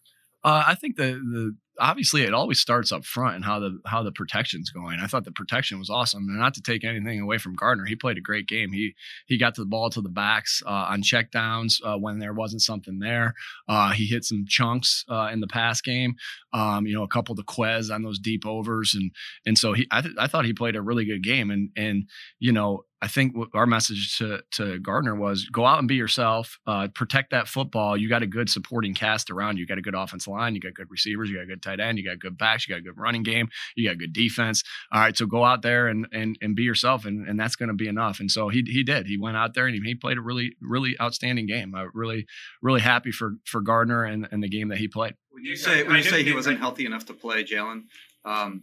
Uh, 0.42 0.64
I 0.66 0.74
think 0.74 0.96
the 0.96 1.12
the 1.12 1.56
obviously 1.78 2.22
it 2.22 2.34
always 2.34 2.60
starts 2.60 2.92
up 2.92 3.04
front 3.04 3.36
and 3.36 3.44
how 3.44 3.58
the 3.58 3.78
how 3.86 4.02
the 4.02 4.12
protection's 4.12 4.70
going. 4.70 5.00
I 5.00 5.06
thought 5.06 5.24
the 5.24 5.32
protection 5.32 5.78
was 5.78 5.90
awesome, 5.90 6.28
and 6.28 6.38
not 6.38 6.54
to 6.54 6.62
take 6.62 6.84
anything 6.84 7.20
away 7.20 7.38
from 7.38 7.54
Gardner, 7.54 7.84
he 7.84 7.96
played 7.96 8.18
a 8.18 8.22
great 8.22 8.46
game. 8.46 8.72
He 8.72 8.94
he 9.26 9.38
got 9.38 9.54
to 9.56 9.62
the 9.62 9.66
ball 9.66 9.90
to 9.90 10.00
the 10.00 10.08
backs 10.08 10.62
uh, 10.66 10.86
on 10.88 11.02
checkdowns 11.02 11.80
uh, 11.84 11.98
when 11.98 12.18
there 12.18 12.32
wasn't 12.32 12.62
something 12.62 12.98
there. 12.98 13.34
Uh, 13.68 13.92
he 13.92 14.06
hit 14.06 14.24
some 14.24 14.44
chunks 14.46 15.04
uh, 15.08 15.30
in 15.32 15.40
the 15.40 15.48
pass 15.48 15.80
game. 15.80 16.14
Um, 16.52 16.86
you 16.86 16.94
know, 16.94 17.02
a 17.02 17.08
couple 17.08 17.32
of 17.32 17.36
the 17.36 17.44
Quez 17.44 17.92
on 17.92 18.02
those 18.02 18.18
deep 18.18 18.46
overs, 18.46 18.94
and 18.94 19.10
and 19.44 19.58
so 19.58 19.72
he 19.72 19.86
I, 19.90 20.00
th- 20.00 20.14
I 20.18 20.26
thought 20.26 20.44
he 20.44 20.52
played 20.52 20.76
a 20.76 20.82
really 20.82 21.04
good 21.04 21.22
game. 21.22 21.50
And 21.50 21.70
and 21.76 22.08
you 22.38 22.52
know 22.52 22.84
I 23.04 23.06
think 23.06 23.36
our 23.52 23.66
message 23.66 24.16
to 24.16 24.40
to 24.52 24.78
Gardner 24.78 25.14
was 25.14 25.44
go 25.50 25.66
out 25.66 25.78
and 25.78 25.86
be 25.86 25.94
yourself, 25.94 26.58
uh, 26.66 26.88
protect 26.94 27.32
that 27.32 27.48
football. 27.48 27.98
You 27.98 28.08
got 28.08 28.22
a 28.22 28.26
good 28.26 28.48
supporting 28.48 28.94
cast 28.94 29.30
around 29.30 29.58
you. 29.58 29.60
You 29.60 29.66
got 29.66 29.76
a 29.76 29.82
good 29.82 29.94
offensive 29.94 30.32
line. 30.32 30.54
You 30.54 30.60
got 30.62 30.72
good 30.72 30.90
receivers. 30.90 31.28
You 31.28 31.36
got 31.36 31.46
good 31.46 31.62
tight 31.64 31.80
end. 31.80 31.98
You 31.98 32.04
got 32.04 32.18
good 32.18 32.38
backs. 32.38 32.68
You 32.68 32.74
got 32.74 32.78
a 32.80 32.82
good 32.82 32.98
running 32.98 33.22
game. 33.22 33.48
You 33.74 33.88
got 33.88 33.98
good 33.98 34.12
defense. 34.12 34.62
All 34.92 35.00
right, 35.00 35.16
so 35.16 35.26
go 35.26 35.44
out 35.44 35.62
there 35.62 35.88
and 35.88 36.06
and 36.12 36.38
and 36.40 36.54
be 36.54 36.62
yourself, 36.62 37.04
and 37.04 37.26
and 37.28 37.38
that's 37.38 37.56
going 37.56 37.68
to 37.68 37.74
be 37.74 37.88
enough. 37.88 38.20
And 38.20 38.30
so 38.30 38.48
he 38.48 38.62
he 38.66 38.82
did. 38.82 39.06
He 39.06 39.18
went 39.18 39.36
out 39.36 39.54
there 39.54 39.66
and 39.66 39.74
he, 39.74 39.80
he 39.82 39.94
played 39.94 40.18
a 40.18 40.22
really 40.22 40.56
really 40.60 40.94
outstanding 41.00 41.46
game. 41.46 41.74
I'm 41.74 41.90
really 41.94 42.26
really 42.62 42.80
happy 42.80 43.10
for 43.10 43.34
for 43.44 43.60
Gardner 43.60 44.04
and 44.04 44.28
and 44.30 44.42
the 44.42 44.48
game 44.48 44.68
that 44.68 44.78
he 44.78 44.88
played. 44.88 45.14
When 45.30 45.44
you 45.44 45.56
say 45.56 45.82
when 45.84 45.96
you 45.96 46.02
say 46.02 46.22
he 46.22 46.32
wasn't 46.32 46.58
healthy 46.58 46.86
enough 46.86 47.06
to 47.06 47.14
play, 47.14 47.44
Jalen, 47.44 47.84
um, 48.24 48.62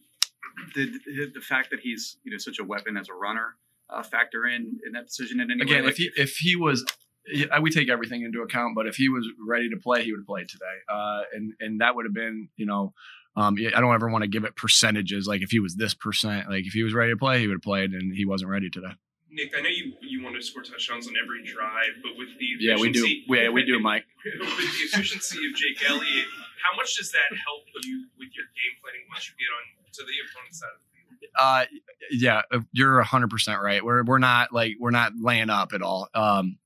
did, 0.74 0.94
did 1.04 1.34
the 1.34 1.42
fact 1.42 1.70
that 1.72 1.80
he's 1.80 2.18
you 2.24 2.32
know 2.32 2.38
such 2.38 2.60
a 2.60 2.64
weapon 2.64 2.98
as 2.98 3.10
a 3.10 3.14
runner 3.14 3.56
uh, 3.90 4.04
factor 4.04 4.46
in 4.46 4.80
in 4.86 4.94
that 4.94 5.06
decision 5.08 5.40
in 5.40 5.52
any 5.52 5.62
Again, 5.62 5.84
way? 5.84 5.90
if 5.90 5.98
he 5.98 6.12
if 6.16 6.38
he 6.38 6.56
was. 6.56 6.86
Yeah, 7.28 7.60
We 7.60 7.72
take 7.72 7.90
everything 7.90 8.24
into 8.24 8.42
account, 8.42 8.76
but 8.76 8.88
if 8.88 8.96
he 8.96 9.10
was 9.10 9.28
ready 9.48 9.70
to 9.70 9.78
play, 9.78 10.04
he 10.04 10.12
would 10.12 10.22
have 10.22 10.28
played 10.28 10.50
today, 10.50 10.66
uh, 10.90 11.22
and 11.34 11.54
and 11.60 11.82
that 11.82 11.96
would 11.96 12.06
have 12.06 12.14
been, 12.14 12.50
you 12.58 12.66
know, 12.66 12.94
um, 13.36 13.56
I 13.76 13.80
don't 13.80 13.94
ever 13.94 14.10
want 14.10 14.24
to 14.24 14.28
give 14.28 14.44
it 14.44 14.56
percentages. 14.56 15.28
Like 15.28 15.42
if 15.42 15.52
he 15.52 15.60
was 15.60 15.76
this 15.76 15.94
percent, 15.94 16.50
like 16.50 16.66
if 16.66 16.74
he 16.74 16.84
was 16.84 16.94
ready 16.94 17.12
to 17.12 17.18
play, 17.18 17.40
he 17.40 17.48
would 17.48 17.56
have 17.56 17.62
played, 17.62 17.92
and 17.92 18.14
he 18.14 18.26
wasn't 18.26 18.52
ready 18.52 18.70
today. 18.70 18.94
Nick, 19.32 19.54
I 19.58 19.62
know 19.62 19.70
you 19.70 19.94
you 20.02 20.24
want 20.24 20.36
to 20.36 20.42
score 20.42 20.62
touchdowns 20.62 21.08
on 21.08 21.14
every 21.22 21.44
drive, 21.44 22.02
but 22.04 22.12
with 22.18 22.28
the 22.38 22.46
Yeah, 22.60 22.76
we 22.78 22.92
do. 22.92 23.08
Yeah, 23.28 23.50
we 23.50 23.64
do, 23.64 23.80
Mike. 23.90 24.04
with 24.26 24.50
the 24.50 24.84
efficiency 24.92 25.38
of 25.38 25.56
Jake 25.56 25.90
Elliott, 25.90 26.28
how 26.62 26.76
much 26.76 26.98
does 26.98 27.12
that 27.12 27.30
help 27.46 27.64
you 27.84 28.08
with 28.20 28.30
your 28.36 28.46
game 28.46 28.76
planning 28.84 29.02
once 29.10 29.30
you 29.30 29.36
get 29.40 29.48
on 29.56 29.92
to 29.94 30.04
the 30.04 30.14
opponent's 30.28 30.60
side 30.60 30.68
of 30.76 30.82
the 30.82 30.88
field? 30.92 31.32
Uh, 31.40 31.66
yeah, 32.12 32.42
uh, 32.52 32.60
you're 32.74 33.02
hundred 33.04 33.30
percent 33.30 33.62
right. 33.62 33.84
We're 33.84 34.04
we're 34.04 34.20
not 34.20 34.52
like 34.52 34.74
we're 34.80 34.92
not 34.92 35.14
laying 35.18 35.50
up 35.50 35.72
at 35.72 35.82
all. 35.82 36.10
Um, 36.14 36.58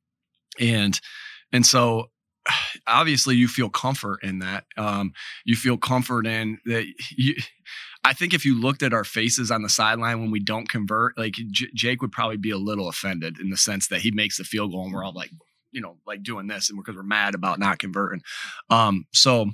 and 0.59 0.99
and 1.51 1.65
so 1.65 2.09
obviously 2.87 3.35
you 3.35 3.47
feel 3.47 3.69
comfort 3.69 4.23
in 4.23 4.39
that. 4.39 4.65
Um, 4.77 5.13
you 5.45 5.55
feel 5.55 5.77
comfort 5.77 6.27
in 6.27 6.59
that. 6.65 6.85
You, 7.15 7.35
I 8.03 8.13
think 8.13 8.35
if 8.35 8.45
you 8.45 8.59
looked 8.59 8.83
at 8.83 8.93
our 8.93 9.03
faces 9.03 9.49
on 9.49 9.63
the 9.63 9.69
sideline 9.69 10.21
when 10.21 10.29
we 10.29 10.39
don't 10.39 10.69
convert, 10.69 11.17
like 11.17 11.33
J- 11.33 11.71
Jake 11.73 12.01
would 12.03 12.11
probably 12.11 12.37
be 12.37 12.51
a 12.51 12.57
little 12.57 12.87
offended 12.87 13.39
in 13.39 13.49
the 13.49 13.57
sense 13.57 13.87
that 13.87 14.01
he 14.01 14.11
makes 14.11 14.37
the 14.37 14.43
field 14.43 14.71
goal 14.71 14.83
and 14.83 14.93
we're 14.93 15.03
all 15.03 15.13
like, 15.13 15.31
you 15.71 15.81
know, 15.81 15.97
like 16.05 16.21
doing 16.21 16.45
this 16.45 16.69
and 16.69 16.77
because 16.77 16.95
we're 16.95 17.03
mad 17.03 17.33
about 17.33 17.57
not 17.57 17.79
converting. 17.79 18.21
Um, 18.69 19.05
so 19.11 19.49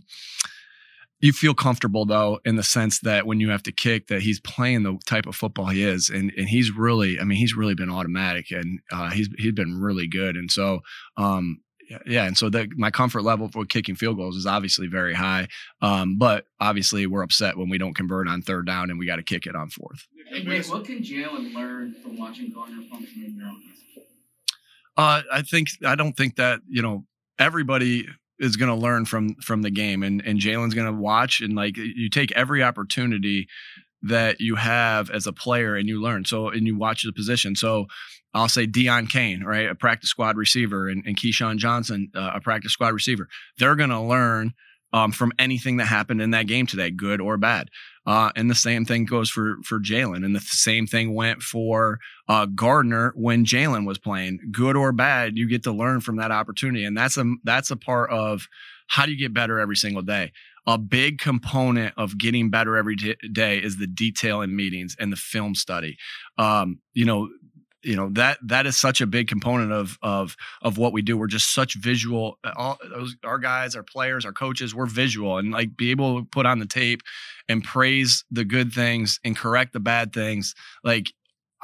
you 1.22 1.32
feel 1.32 1.54
comfortable 1.54 2.06
though 2.06 2.40
in 2.46 2.56
the 2.56 2.64
sense 2.64 3.00
that 3.02 3.26
when 3.26 3.40
you 3.40 3.50
have 3.50 3.64
to 3.64 3.72
kick 3.72 4.08
that 4.08 4.22
he's 4.22 4.40
playing 4.40 4.84
the 4.84 4.98
type 5.06 5.26
of 5.26 5.36
football 5.36 5.68
he 5.68 5.84
is 5.84 6.10
and 6.10 6.32
and 6.38 6.50
he's 6.50 6.72
really 6.72 7.20
I 7.20 7.24
mean 7.24 7.38
he's 7.38 7.56
really 7.56 7.76
been 7.76 7.92
automatic 7.92 8.52
and 8.52 8.80
uh, 8.92 9.10
he's 9.12 9.30
he's 9.38 9.54
been 9.54 9.80
really 9.80 10.08
good 10.08 10.36
and 10.36 10.52
so 10.52 10.82
um 11.18 11.62
yeah, 12.06 12.24
and 12.24 12.38
so 12.38 12.50
that 12.52 12.70
my 12.78 12.90
comfort 12.90 13.22
level 13.24 13.50
for 13.50 13.66
kicking 13.66 13.96
field 13.96 14.16
goals 14.16 14.38
is 14.38 14.46
obviously 14.46 14.88
very 14.88 15.14
high 15.14 15.48
um 15.82 16.18
but 16.18 16.46
obviously 16.60 17.06
we're 17.06 17.24
upset 17.24 17.58
when 17.58 17.70
we 17.70 17.78
don't 17.78 17.96
convert 17.96 18.28
on 18.28 18.42
third 18.42 18.66
down 18.66 18.90
and 18.90 18.98
we 18.98 19.06
got 19.06 19.18
to 19.18 19.24
kick 19.24 19.46
it 19.46 19.56
on 19.56 19.70
fourth 19.70 20.08
Hey, 20.32 20.44
Nick, 20.44 20.66
what 20.68 20.86
can 20.86 21.00
Jalen 21.00 21.54
learn 21.54 21.94
from 22.02 22.18
watching 22.18 22.52
Gardner 22.54 22.84
function 22.90 23.26
in 23.26 23.36
your 23.36 23.48
offense? 23.48 23.80
Uh, 24.96 25.22
I 25.32 25.42
think 25.42 25.68
I 25.86 25.96
don't 25.96 26.16
think 26.16 26.38
that 26.38 26.62
you 26.70 26.82
know 26.82 27.06
everybody 27.38 28.08
is 28.42 28.58
going 28.58 28.70
to 28.70 28.76
learn 28.76 29.06
from 29.06 29.36
from 29.36 29.62
the 29.62 29.72
game, 29.72 30.04
and 30.04 30.22
and 30.26 30.40
Jalen's 30.40 30.74
going 30.74 30.92
to 30.94 31.00
watch 31.00 31.40
and 31.40 31.56
like 31.56 31.78
you 31.78 32.10
take 32.10 32.32
every 32.34 32.62
opportunity 32.62 33.48
that 34.02 34.42
you 34.42 34.56
have 34.56 35.10
as 35.12 35.28
a 35.28 35.32
player 35.32 35.76
and 35.76 35.88
you 35.88 36.02
learn. 36.02 36.26
So 36.26 36.50
and 36.50 36.66
you 36.68 36.78
watch 36.78 37.04
the 37.04 37.14
position. 37.14 37.56
So 37.56 37.86
I'll 38.34 38.50
say 38.50 38.66
Deon 38.66 39.10
Cain, 39.10 39.44
right, 39.44 39.70
a 39.70 39.76
practice 39.76 40.10
squad 40.10 40.38
receiver, 40.38 40.88
and, 40.90 41.04
and 41.06 41.18
KeeSean 41.18 41.58
Johnson, 41.58 42.12
uh, 42.16 42.32
a 42.36 42.42
practice 42.42 42.74
squad 42.74 42.94
receiver. 42.94 43.28
They're 43.58 43.76
going 43.76 43.90
to 43.90 44.02
learn 44.02 44.54
um, 44.94 45.12
from 45.12 45.32
anything 45.40 45.78
that 45.78 45.86
happened 45.86 46.22
in 46.22 46.32
that 46.32 46.48
game 46.48 46.66
today, 46.66 46.92
good 46.92 47.22
or 47.22 47.38
bad. 47.38 47.70
Uh, 48.06 48.32
and 48.36 48.50
the 48.50 48.56
same 48.56 48.84
thing 48.84 49.06
goes 49.06 49.30
for 49.30 49.58
for 49.64 49.80
Jalen, 49.80 50.26
and 50.26 50.36
the 50.36 50.40
same 50.40 50.88
thing 50.88 51.14
went 51.14 51.42
for 51.42 52.00
uh, 52.28 52.48
Gardner 52.48 53.14
when 53.16 53.46
Jalen 53.46 53.86
was 53.86 54.00
playing. 54.00 54.40
Good 54.52 54.76
or 54.76 54.92
bad, 54.92 55.38
you 55.38 55.48
get 55.48 55.64
to 55.64 55.72
learn 55.72 56.02
from 56.02 56.18
that 56.18 56.32
opportunity, 56.32 56.84
and 56.84 56.98
that's 56.98 57.18
a 57.18 57.26
that's 57.44 57.70
a 57.70 57.78
part 57.78 58.10
of 58.10 58.48
how 58.88 59.06
do 59.06 59.12
you 59.12 59.18
get 59.18 59.34
better 59.34 59.60
every 59.60 59.76
single 59.76 60.02
day. 60.02 60.32
A 60.68 60.78
big 60.78 61.20
component 61.20 61.94
of 61.98 62.18
getting 62.18 62.50
better 62.50 62.76
every 62.76 62.96
day 62.96 63.58
is 63.58 63.78
the 63.78 63.88
detail 63.88 64.42
in 64.42 64.56
meetings 64.56 64.96
and 65.00 65.12
the 65.12 65.18
film 65.18 65.56
study. 65.56 65.98
Um, 66.38 66.80
you 66.94 67.06
know, 67.06 67.30
you 67.84 67.96
know 67.96 68.10
that 68.12 68.38
that 68.44 68.66
is 68.66 68.78
such 68.78 69.02
a 69.02 69.08
big 69.08 69.28
component 69.28 69.72
of 69.72 69.98
of 70.02 70.36
of 70.62 70.78
what 70.78 70.94
we 70.94 71.02
do. 71.02 71.18
We're 71.18 71.28
just 71.28 71.54
such 71.54 71.76
visual 71.76 72.38
all 72.56 72.78
those 72.90 73.16
our 73.24 73.40
guys 73.40 73.76
our 73.76 73.84
players 73.84 74.26
our 74.26 74.34
coaches 74.34 74.76
we're 74.76 74.86
visual 74.86 75.38
and 75.38 75.52
like 75.52 75.76
be 75.76 75.92
able 75.92 76.20
to 76.20 76.26
put 76.26 76.46
on 76.46 76.60
the 76.60 76.66
tape 76.66 77.02
and 77.50 77.64
praise 77.64 78.24
the 78.32 78.46
good 78.46 78.72
things 78.72 79.20
and 79.24 79.36
correct 79.36 79.74
the 79.74 79.80
bad 79.80 80.14
things. 80.14 80.54
Like 80.84 81.12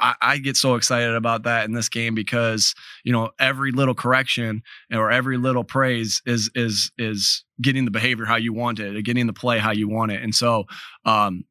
I, 0.00 0.14
I 0.20 0.38
get 0.38 0.56
so 0.56 0.74
excited 0.74 1.14
about 1.14 1.44
that 1.44 1.64
in 1.64 1.72
this 1.72 1.88
game 1.88 2.14
because 2.14 2.74
you 3.04 3.12
know 3.12 3.30
every 3.38 3.72
little 3.72 3.94
correction 3.94 4.62
or 4.92 5.10
every 5.10 5.36
little 5.36 5.64
praise 5.64 6.22
is 6.26 6.50
is 6.54 6.90
is 6.98 7.44
getting 7.60 7.84
the 7.84 7.90
behavior 7.90 8.24
how 8.24 8.36
you 8.36 8.52
want 8.52 8.80
it, 8.80 9.02
getting 9.04 9.26
the 9.26 9.32
play 9.32 9.58
how 9.58 9.72
you 9.72 9.88
want 9.88 10.12
it, 10.12 10.22
and 10.22 10.34
so 10.34 10.64
um, 11.04 11.44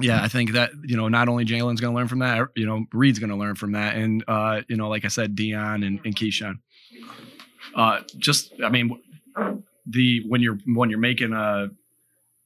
yeah, 0.00 0.22
I 0.22 0.28
think 0.28 0.52
that 0.52 0.72
you 0.84 0.96
know 0.96 1.08
not 1.08 1.28
only 1.28 1.44
Jalen's 1.44 1.80
going 1.80 1.92
to 1.92 1.96
learn 1.96 2.08
from 2.08 2.18
that, 2.20 2.48
you 2.56 2.66
know 2.66 2.84
Reed's 2.92 3.18
going 3.18 3.30
to 3.30 3.36
learn 3.36 3.54
from 3.54 3.72
that, 3.72 3.96
and 3.96 4.24
uh, 4.26 4.62
you 4.68 4.76
know 4.76 4.88
like 4.88 5.04
I 5.04 5.08
said, 5.08 5.36
Deon 5.36 5.86
and, 5.86 6.00
and 6.04 6.16
KeeSean. 6.16 6.58
Uh, 7.74 8.00
just 8.18 8.52
I 8.64 8.70
mean, 8.70 9.00
the 9.86 10.24
when 10.28 10.40
you're 10.40 10.58
when 10.66 10.90
you're 10.90 10.98
making 10.98 11.32
a, 11.32 11.68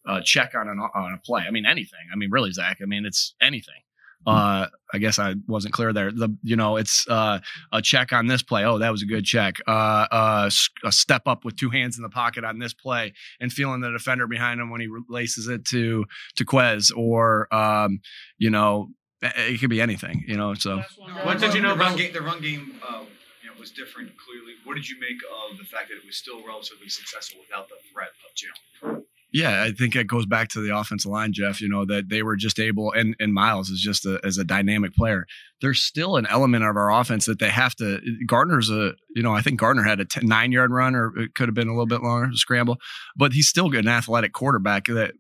a 0.07 0.23
check 0.23 0.55
on 0.55 0.69
an 0.69 0.79
on 0.79 1.15
a 1.15 1.19
play, 1.19 1.45
I 1.47 1.51
mean 1.51 1.65
anything. 1.65 2.01
I 2.13 2.17
mean 2.17 2.31
really, 2.31 2.53
Zach. 2.53 2.79
I 2.83 2.85
mean 2.85 3.07
it's 3.07 3.35
anything. 3.41 3.83
Uh, 4.27 4.67
I 4.93 4.99
guess 4.99 5.19
I 5.19 5.35
wasn't 5.47 5.73
clear 5.75 5.93
there. 5.93 6.11
The 6.13 6.37
you 6.43 6.57
know 6.57 6.77
it's 6.77 7.07
uh, 7.09 7.41
a 7.73 7.81
check 7.81 8.13
on 8.13 8.27
this 8.27 8.43
play. 8.43 8.65
Oh, 8.65 8.79
that 8.79 8.91
was 8.91 9.03
a 9.03 9.07
good 9.07 9.25
check. 9.25 9.57
Uh, 9.67 10.07
uh, 10.11 10.51
a 10.85 10.93
step 10.93 11.23
up 11.27 11.45
with 11.45 11.57
two 11.57 11.71
hands 11.71 11.97
in 11.97 12.03
the 12.03 12.09
pocket 12.09 12.45
on 12.45 12.59
this 12.59 12.75
play 12.75 13.15
and 13.41 13.53
feeling 13.53 13.81
the 13.81 13.91
defender 13.91 14.27
behind 14.27 14.61
him 14.61 14.71
when 14.71 14.81
he 14.81 14.89
laces 15.09 15.49
it 15.49 15.65
to 15.67 16.05
to 16.37 16.45
Quez 16.45 16.91
or 16.95 17.53
um, 17.55 18.01
you 18.39 18.51
know 18.51 18.91
it 19.23 19.61
could 19.61 19.71
be 19.71 19.81
anything. 19.81 20.25
You 20.27 20.37
know, 20.37 20.55
so 20.55 20.83
what 21.23 21.39
did 21.39 21.55
you 21.55 21.61
know 21.61 21.75
the 21.75 21.81
run 21.81 21.89
about 21.89 21.99
game? 21.99 22.13
The 22.13 22.21
run 22.21 22.41
game, 22.41 22.81
uh, 22.87 23.05
you 23.43 23.49
know, 23.49 23.55
was 23.59 23.71
different. 23.71 24.11
Clearly, 24.17 24.55
what 24.65 24.75
did 24.75 24.89
you 24.89 24.99
make 25.01 25.19
of 25.51 25.59
the 25.59 25.65
fact 25.65 25.89
that 25.89 25.97
it 25.97 26.07
was 26.07 26.17
still 26.17 26.45
relatively 26.47 26.89
successful 26.89 27.41
without 27.41 27.69
the 27.69 27.77
threat 27.93 28.11
of 28.27 28.35
Jalen? 28.35 29.05
Yeah, 29.31 29.63
I 29.63 29.73
think 29.73 29.95
it 29.95 30.07
goes 30.07 30.25
back 30.25 30.49
to 30.51 30.61
the 30.61 30.75
offensive 30.75 31.11
line, 31.11 31.35
Jeff. 31.35 31.61
You 31.61 31.69
know 31.69 31.85
that 31.85 32.09
they 32.09 32.23
were 32.23 32.37
just 32.37 32.59
able, 32.59 32.93
and 32.93 33.15
and 33.21 33.35
Miles 33.35 33.69
is 33.69 33.81
just 33.81 34.07
a, 34.07 34.19
as 34.25 34.39
a 34.39 34.45
dynamic 34.45 34.95
player. 34.95 35.27
There's 35.61 35.83
still 35.83 36.17
an 36.17 36.27
element 36.27 36.65
of 36.65 36.77
our 36.77 36.91
offense 36.91 37.27
that 37.27 37.39
they 37.39 37.51
have 37.51 37.75
to. 37.77 38.01
Gardner's 38.27 38.71
a, 38.71 38.93
you 39.15 39.23
know, 39.23 39.35
I 39.35 39.43
think 39.43 39.61
Gardner 39.61 39.83
had 39.83 40.01
a 40.01 40.07
10, 40.07 40.27
nine 40.27 40.53
yard 40.53 40.71
run, 40.71 40.95
or 40.95 41.13
it 41.19 41.35
could 41.35 41.49
have 41.49 41.55
been 41.55 41.69
a 41.69 41.73
little 41.73 41.87
bit 41.87 42.03
longer 42.03 42.31
scramble, 42.35 42.79
but 43.17 43.35
he's 43.35 43.49
still 43.49 43.75
an 43.75 43.89
athletic 43.89 44.33
quarterback 44.33 44.87
that 44.87 45.13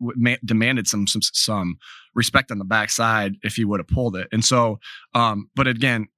demanded 0.43 0.87
some 0.87 1.07
some 1.07 1.23
some 1.23 1.77
respect 2.15 2.51
on 2.51 2.59
the 2.59 2.65
backside 2.65 3.35
if 3.43 3.57
he 3.57 3.65
would 3.65 3.81
have 3.81 3.89
pulled 3.89 4.17
it. 4.17 4.29
And 4.33 4.43
so, 4.45 4.81
um, 5.15 5.51
but 5.55 5.67
again, 5.67 6.09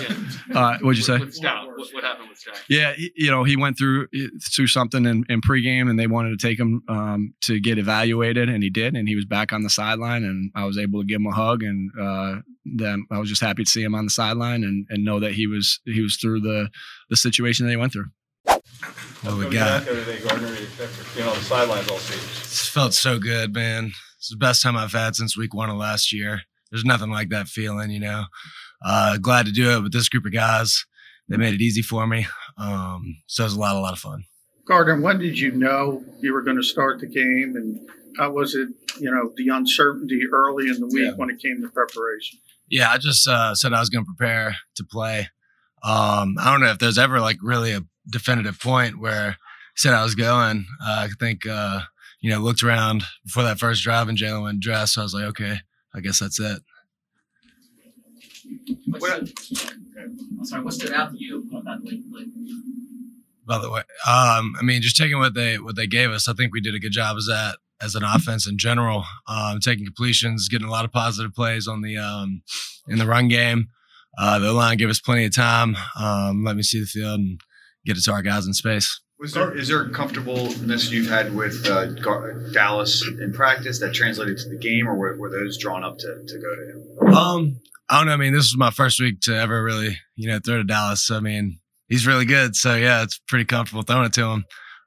Yeah. 0.51 0.61
Uh, 0.61 0.79
what'd 0.81 0.99
you 0.99 1.05
say? 1.05 1.19
With 1.19 1.35
Stout, 1.35 1.69
what, 1.69 1.89
what 1.95 2.05
happened 2.05 2.29
with 2.29 2.39
Stout? 2.39 2.63
Yeah, 2.69 2.93
he, 2.95 3.13
you 3.17 3.31
know, 3.31 3.45
he 3.45 3.57
went 3.57 3.79
through 3.79 4.09
through 4.55 4.67
something 4.67 5.07
in, 5.07 5.25
in 5.29 5.41
pregame, 5.41 5.89
and 5.89 5.99
they 5.99 6.07
wanted 6.07 6.39
to 6.39 6.47
take 6.47 6.59
him 6.59 6.83
um, 6.89 7.35
to 7.43 7.61
get 7.61 7.79
evaluated, 7.79 8.49
and 8.49 8.63
he 8.63 8.71
did, 8.71 8.95
and 8.95 9.09
he 9.09 9.17
was 9.17 9.25
back 9.25 9.53
on 9.53 9.63
the 9.63 9.71
sideline, 9.71 10.25
and 10.25 10.51
I 10.55 10.65
was 10.65 10.79
able 10.79 11.01
to 11.01 11.07
give 11.07 11.21
him 11.21 11.27
a 11.27 11.33
hug, 11.33 11.63
and 11.63 11.91
uh, 12.01 12.37
then 12.65 13.07
I 13.11 13.19
was 13.19 13.29
just 13.29 13.41
happy 13.41 13.65
to 13.65 13.71
see 13.71 13.83
him 13.83 13.95
on 13.95 14.05
the 14.05 14.11
sideline 14.11 14.65
and, 14.65 14.87
and 14.91 15.05
know 15.05 15.21
that 15.21 15.33
he 15.33 15.47
was 15.47 15.81
he 15.85 16.01
was 16.01 16.17
through 16.17 16.41
the 16.41 16.69
the 17.11 17.17
situation 17.17 17.67
that 17.67 17.73
he 17.73 17.77
went 17.77 17.93
through. 17.93 18.07
What 19.23 19.37
we 19.37 19.49
got? 19.51 19.85
The 19.85 19.91
other 19.91 20.05
day, 20.05 20.21
Gardner, 20.21 20.49
after 20.49 21.17
being 21.17 21.29
on 21.29 21.35
the 21.35 21.43
sidelines 21.43 21.89
all 21.89 21.99
season. 21.99 22.29
This 22.29 22.69
felt 22.69 22.95
so 22.95 23.19
good, 23.19 23.53
man. 23.53 23.93
It's 24.19 24.31
the 24.31 24.37
best 24.37 24.63
time 24.63 24.77
I've 24.77 24.93
had 24.93 25.17
since 25.17 25.37
week 25.37 25.55
one 25.55 25.71
of 25.71 25.77
last 25.77 26.13
year. 26.13 26.43
There's 26.71 26.85
nothing 26.85 27.11
like 27.11 27.31
that 27.31 27.49
feeling, 27.49 27.91
you 27.91 28.01
know. 28.01 28.25
Uh, 28.85 29.17
glad 29.19 29.47
to 29.47 29.53
do 29.53 29.71
it 29.71 29.83
with 29.83 29.93
this 29.93 30.09
group 30.09 30.27
of 30.27 30.33
guys. 30.33 30.85
They 31.29 31.37
made 31.37 31.55
it 31.55 31.61
easy 31.61 31.83
for 31.83 32.07
me. 32.07 32.27
Um, 32.59 33.17
so 33.27 33.43
it 33.43 33.47
was 33.47 33.55
a 33.55 33.59
lot, 33.61 33.77
a 33.77 33.81
lot 33.81 33.93
of 33.93 33.99
fun. 33.99 34.25
Gardner, 34.67 35.01
when 35.01 35.19
did 35.19 35.39
you 35.39 35.51
know 35.53 36.03
you 36.21 36.33
were 36.33 36.43
going 36.43 36.57
to 36.57 36.63
start 36.63 37.01
the 37.01 37.07
game, 37.07 37.55
and 37.57 37.81
how 38.19 38.31
was 38.33 38.55
it? 38.55 38.69
You 39.01 39.11
know, 39.11 39.33
the 39.37 39.49
uncertainty 39.49 40.21
early 40.33 40.69
in 40.69 40.81
the 40.81 40.87
week 40.87 41.05
Yeah. 41.05 41.13
when 41.17 41.31
it 41.31 41.41
came 41.41 41.63
to 41.63 41.69
preparation. 41.69 42.39
Yeah, 42.69 42.91
I 42.91 42.99
just 42.99 43.27
uh, 43.29 43.55
said 43.55 43.73
I 43.73 43.81
was 43.81 43.89
going 43.91 44.05
to 44.05 44.13
prepare 44.17 44.57
to 44.77 44.85
play. 44.85 45.29
Um, 45.83 46.37
I 46.41 46.51
don't 46.51 46.61
know 46.61 46.71
if 46.71 46.79
there's 46.79 46.99
ever 46.99 47.21
like 47.21 47.37
really 47.43 47.73
a 47.73 47.83
definitive 48.11 48.59
point 48.61 48.99
where 48.99 49.31
I 49.31 49.37
said 49.77 49.95
I 49.95 50.03
was 50.03 50.15
going. 50.15 50.67
Uh, 50.83 51.07
I 51.07 51.09
think 51.21 51.47
uh, 51.47 51.81
you 52.21 52.31
know 52.31 52.41
looked 52.41 52.63
around 52.63 53.05
before 53.25 53.45
that 53.45 53.59
first 53.59 53.83
drive 53.83 54.09
and 54.09 54.19
Jalen 54.19 54.43
went 54.43 54.61
dressed. 54.61 54.95
So 54.95 55.01
I 55.03 55.05
was 55.05 55.15
like, 55.15 55.25
okay, 55.27 55.59
I 55.99 56.01
guess 56.01 56.21
that's 56.21 56.39
it. 56.39 56.63
What's 58.87 60.51
sorry, 60.51 60.63
what 60.63 60.73
stood 60.73 60.93
out 60.93 61.11
to 61.11 61.19
you 61.19 61.45
about 61.51 61.65
that 61.65 61.85
late 61.85 62.09
play? 62.11 62.27
By 63.45 63.59
the 63.59 63.71
way, 63.71 63.81
um, 64.07 64.55
I 64.59 64.63
mean 64.63 64.81
just 64.81 64.97
taking 64.97 65.19
what 65.19 65.35
they 65.35 65.59
what 65.59 65.75
they 65.75 65.89
gave 65.89 66.11
us. 66.11 66.29
I 66.29 66.35
think 66.35 66.53
we 66.53 66.61
did 66.61 66.75
a 66.75 66.79
good 66.79 66.93
job 66.93 67.17
as 67.17 67.27
that 67.27 67.57
as 67.81 67.97
an 67.97 68.05
offense 68.05 68.47
in 68.47 68.59
general. 68.59 69.05
Um, 69.27 69.59
taking 69.59 69.85
completions, 69.85 70.49
getting 70.49 70.69
a 70.69 70.71
lot 70.71 70.85
of 70.85 70.93
positive 70.93 71.35
plays 71.35 71.67
on 71.67 71.83
the 71.83 71.99
um, 71.99 72.43
in 72.87 72.99
the 72.99 73.07
run 73.07 73.27
game. 73.27 73.69
Uh, 74.17 74.39
the 74.39 74.53
line 74.53 74.77
gave 74.77 74.89
us 74.89 75.01
plenty 75.01 75.25
of 75.25 75.35
time. 75.35 75.77
Um, 75.99 76.45
let 76.45 76.57
me 76.57 76.63
see 76.63 76.81
the 76.81 76.87
field 76.87 77.19
and 77.19 77.41
get 77.85 77.97
it 77.97 78.05
to 78.05 78.13
our 78.13 78.23
guys 78.23 78.47
in 78.47 78.55
space. 78.55 79.01
Was 79.21 79.33
there 79.33 79.57
is 79.57 79.67
there 79.67 79.89
comfortableness 79.89 80.93
you've 80.93 81.09
had 81.09 81.35
with 81.35 81.67
uh, 81.67 81.87
Gar- 81.87 82.41
Dallas 82.53 83.05
in 83.21 83.33
practice 83.33 83.81
that 83.81 83.93
translated 83.93 84.39
to 84.39 84.49
the 84.49 84.57
game, 84.57 84.89
or 84.89 84.95
were, 84.95 85.17
were 85.19 85.31
those 85.31 85.59
drawn 85.59 85.83
up 85.83 85.99
to, 85.99 86.23
to 86.25 86.39
go 86.39 86.55
to 86.55 87.09
him? 87.09 87.15
Um, 87.17 87.61
I 87.89 87.99
don't 87.99 88.07
know. 88.07 88.13
I 88.13 88.17
mean, 88.17 88.33
this 88.33 88.45
was 88.45 88.57
my 88.57 88.71
first 88.71 89.01
week 89.01 89.21
to 89.23 89.35
ever 89.37 89.63
really, 89.63 89.99
you 90.15 90.29
know, 90.29 90.39
throw 90.39 90.59
to 90.59 90.65
Dallas. 90.65 91.05
So, 91.05 91.17
I 91.17 91.21
mean, 91.21 91.59
he's 91.89 92.07
really 92.07 92.27
good. 92.27 92.55
So 92.55 92.77
yeah, 92.77 93.03
it's 93.03 93.19
pretty 93.27 93.45
comfortable 93.45 93.83
throwing 93.83 94.07
it 94.07 94.13
to 94.15 94.25
him. 94.25 94.45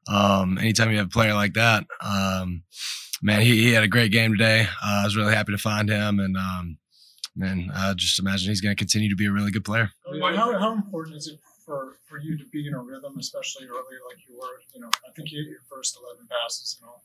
Um, 0.07 0.57
anytime 0.57 0.91
you 0.91 0.97
have 0.97 1.07
a 1.07 1.09
player 1.09 1.33
like 1.33 1.53
that, 1.53 1.83
um, 2.01 2.63
man, 3.21 3.41
he, 3.41 3.63
he 3.63 3.73
had 3.73 3.83
a 3.83 3.87
great 3.87 4.11
game 4.13 4.31
today. 4.31 4.61
Uh, 4.83 5.01
I 5.01 5.03
was 5.03 5.17
really 5.17 5.33
happy 5.33 5.51
to 5.51 5.57
find 5.57 5.89
him, 5.89 6.19
and 6.19 6.37
um, 6.37 6.77
man, 7.35 7.69
I 7.75 7.93
just 7.95 8.17
imagine 8.19 8.49
he's 8.49 8.61
going 8.61 8.75
to 8.75 8.79
continue 8.79 9.09
to 9.09 9.15
be 9.15 9.25
a 9.25 9.31
really 9.31 9.51
good 9.51 9.65
player. 9.65 9.91
How, 10.21 10.57
how 10.57 10.73
important 10.73 11.17
is 11.17 11.27
it 11.27 11.39
for, 11.65 11.97
for 12.07 12.19
you 12.19 12.37
to 12.37 12.45
be 12.51 12.67
in 12.67 12.73
a 12.73 12.79
rhythm, 12.79 13.17
especially 13.19 13.67
early 13.67 13.97
like 14.07 14.17
you 14.27 14.37
were? 14.37 14.61
You 14.73 14.81
know, 14.81 14.89
I 15.07 15.11
think 15.15 15.31
you 15.31 15.39
hit 15.39 15.49
your 15.49 15.61
first 15.69 15.97
11 16.01 16.27
passes 16.29 16.77
and 16.81 16.89
all. 16.89 17.03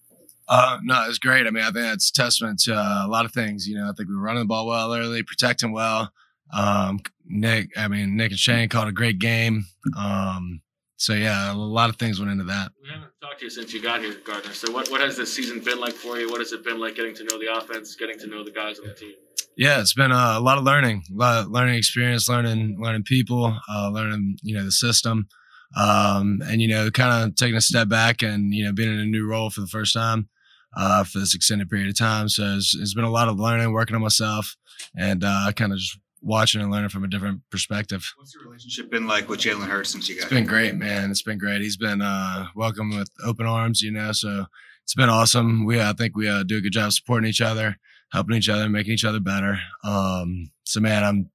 Uh, 0.48 0.78
no, 0.82 1.06
it's 1.08 1.18
great. 1.18 1.46
I 1.46 1.50
mean, 1.50 1.64
I 1.64 1.72
think 1.72 1.86
that's 1.86 2.10
testament 2.10 2.60
to 2.60 2.74
uh, 2.74 3.04
a 3.04 3.08
lot 3.08 3.24
of 3.24 3.32
things. 3.32 3.66
You 3.66 3.76
know, 3.76 3.88
I 3.88 3.92
think 3.96 4.08
we 4.08 4.14
were 4.14 4.22
running 4.22 4.42
the 4.42 4.46
ball 4.46 4.66
well 4.66 4.94
early, 4.94 5.22
protecting 5.22 5.72
well. 5.72 6.12
Um, 6.52 7.00
Nick, 7.24 7.70
I 7.76 7.88
mean, 7.88 8.16
Nick 8.16 8.30
and 8.30 8.38
Shane 8.38 8.68
called 8.68 8.88
a 8.88 8.92
great 8.92 9.18
game. 9.18 9.66
Um, 9.98 10.60
so 10.96 11.12
yeah, 11.12 11.52
a 11.52 11.54
lot 11.54 11.90
of 11.90 11.96
things 11.96 12.18
went 12.18 12.32
into 12.32 12.44
that. 12.44 12.72
We 12.82 12.88
haven't 12.90 13.10
talked 13.20 13.40
to 13.40 13.46
you 13.46 13.50
since 13.50 13.72
you 13.72 13.82
got 13.82 14.00
here, 14.00 14.14
Gardner. 14.24 14.52
So 14.52 14.72
what, 14.72 14.90
what 14.90 15.00
has 15.00 15.16
this 15.16 15.32
season 15.32 15.60
been 15.60 15.78
like 15.78 15.92
for 15.92 16.18
you? 16.18 16.30
What 16.30 16.40
has 16.40 16.52
it 16.52 16.64
been 16.64 16.80
like 16.80 16.94
getting 16.94 17.14
to 17.16 17.24
know 17.24 17.38
the 17.38 17.54
offense, 17.54 17.94
getting 17.96 18.18
to 18.20 18.26
know 18.26 18.42
the 18.42 18.50
guys 18.50 18.78
on 18.78 18.88
the 18.88 18.94
team? 18.94 19.12
Yeah, 19.56 19.80
it's 19.80 19.94
been 19.94 20.12
a, 20.12 20.34
a 20.36 20.40
lot 20.40 20.58
of 20.58 20.64
learning, 20.64 21.04
a 21.10 21.14
lot 21.14 21.44
of 21.44 21.50
learning 21.50 21.76
experience, 21.76 22.28
learning, 22.28 22.78
learning 22.80 23.04
people, 23.04 23.58
uh, 23.70 23.90
learning, 23.90 24.38
you 24.42 24.54
know, 24.54 24.64
the 24.64 24.72
system, 24.72 25.28
um, 25.76 26.40
and 26.44 26.62
you 26.62 26.68
know, 26.68 26.90
kind 26.90 27.24
of 27.24 27.36
taking 27.36 27.56
a 27.56 27.60
step 27.60 27.88
back 27.88 28.22
and 28.22 28.54
you 28.54 28.64
know, 28.64 28.72
being 28.72 28.92
in 28.92 29.00
a 29.00 29.04
new 29.04 29.26
role 29.26 29.50
for 29.50 29.60
the 29.60 29.66
first 29.66 29.94
time 29.94 30.28
uh, 30.76 31.04
for 31.04 31.18
this 31.18 31.34
extended 31.34 31.68
period 31.68 31.88
of 31.88 31.98
time. 31.98 32.28
So 32.28 32.56
it's, 32.56 32.74
it's 32.76 32.94
been 32.94 33.04
a 33.04 33.10
lot 33.10 33.28
of 33.28 33.38
learning, 33.38 33.72
working 33.72 33.96
on 33.96 34.02
myself, 34.02 34.56
and 34.96 35.24
uh, 35.24 35.52
kind 35.56 35.72
of 35.72 35.78
just 35.78 35.98
watching 36.22 36.60
and 36.60 36.70
learning 36.70 36.88
from 36.88 37.04
a 37.04 37.08
different 37.08 37.40
perspective. 37.50 38.12
What's 38.16 38.34
your 38.34 38.44
relationship 38.44 38.90
been 38.90 39.06
like 39.06 39.28
with 39.28 39.40
Jalen 39.40 39.66
Hurts 39.68 39.90
since 39.90 40.08
you 40.08 40.16
got 40.16 40.24
It's 40.24 40.32
been 40.32 40.46
great, 40.46 40.74
man. 40.74 41.10
It's 41.10 41.22
been 41.22 41.38
great. 41.38 41.60
He's 41.60 41.76
been 41.76 42.00
uh, 42.02 42.46
welcomed 42.54 42.94
with 42.94 43.10
open 43.24 43.46
arms, 43.46 43.82
you 43.82 43.92
know. 43.92 44.12
So 44.12 44.46
it's 44.84 44.94
been 44.94 45.08
awesome. 45.08 45.64
We 45.66 45.80
I 45.80 45.92
think 45.92 46.16
we 46.16 46.28
uh, 46.28 46.42
do 46.42 46.58
a 46.58 46.60
good 46.60 46.72
job 46.72 46.92
supporting 46.92 47.28
each 47.28 47.40
other, 47.40 47.76
helping 48.12 48.36
each 48.36 48.48
other, 48.48 48.68
making 48.68 48.94
each 48.94 49.04
other 49.04 49.20
better. 49.20 49.58
Um, 49.84 50.50
so 50.64 50.80
man, 50.80 51.04
I'm 51.04 51.30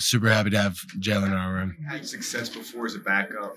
super 0.00 0.28
happy 0.28 0.50
to 0.50 0.58
have 0.60 0.76
Jalen 0.98 1.26
in 1.26 1.32
our 1.34 1.52
room. 1.54 1.76
had 1.88 2.06
success 2.06 2.48
before 2.48 2.86
as 2.86 2.94
a 2.94 2.98
backup. 3.00 3.54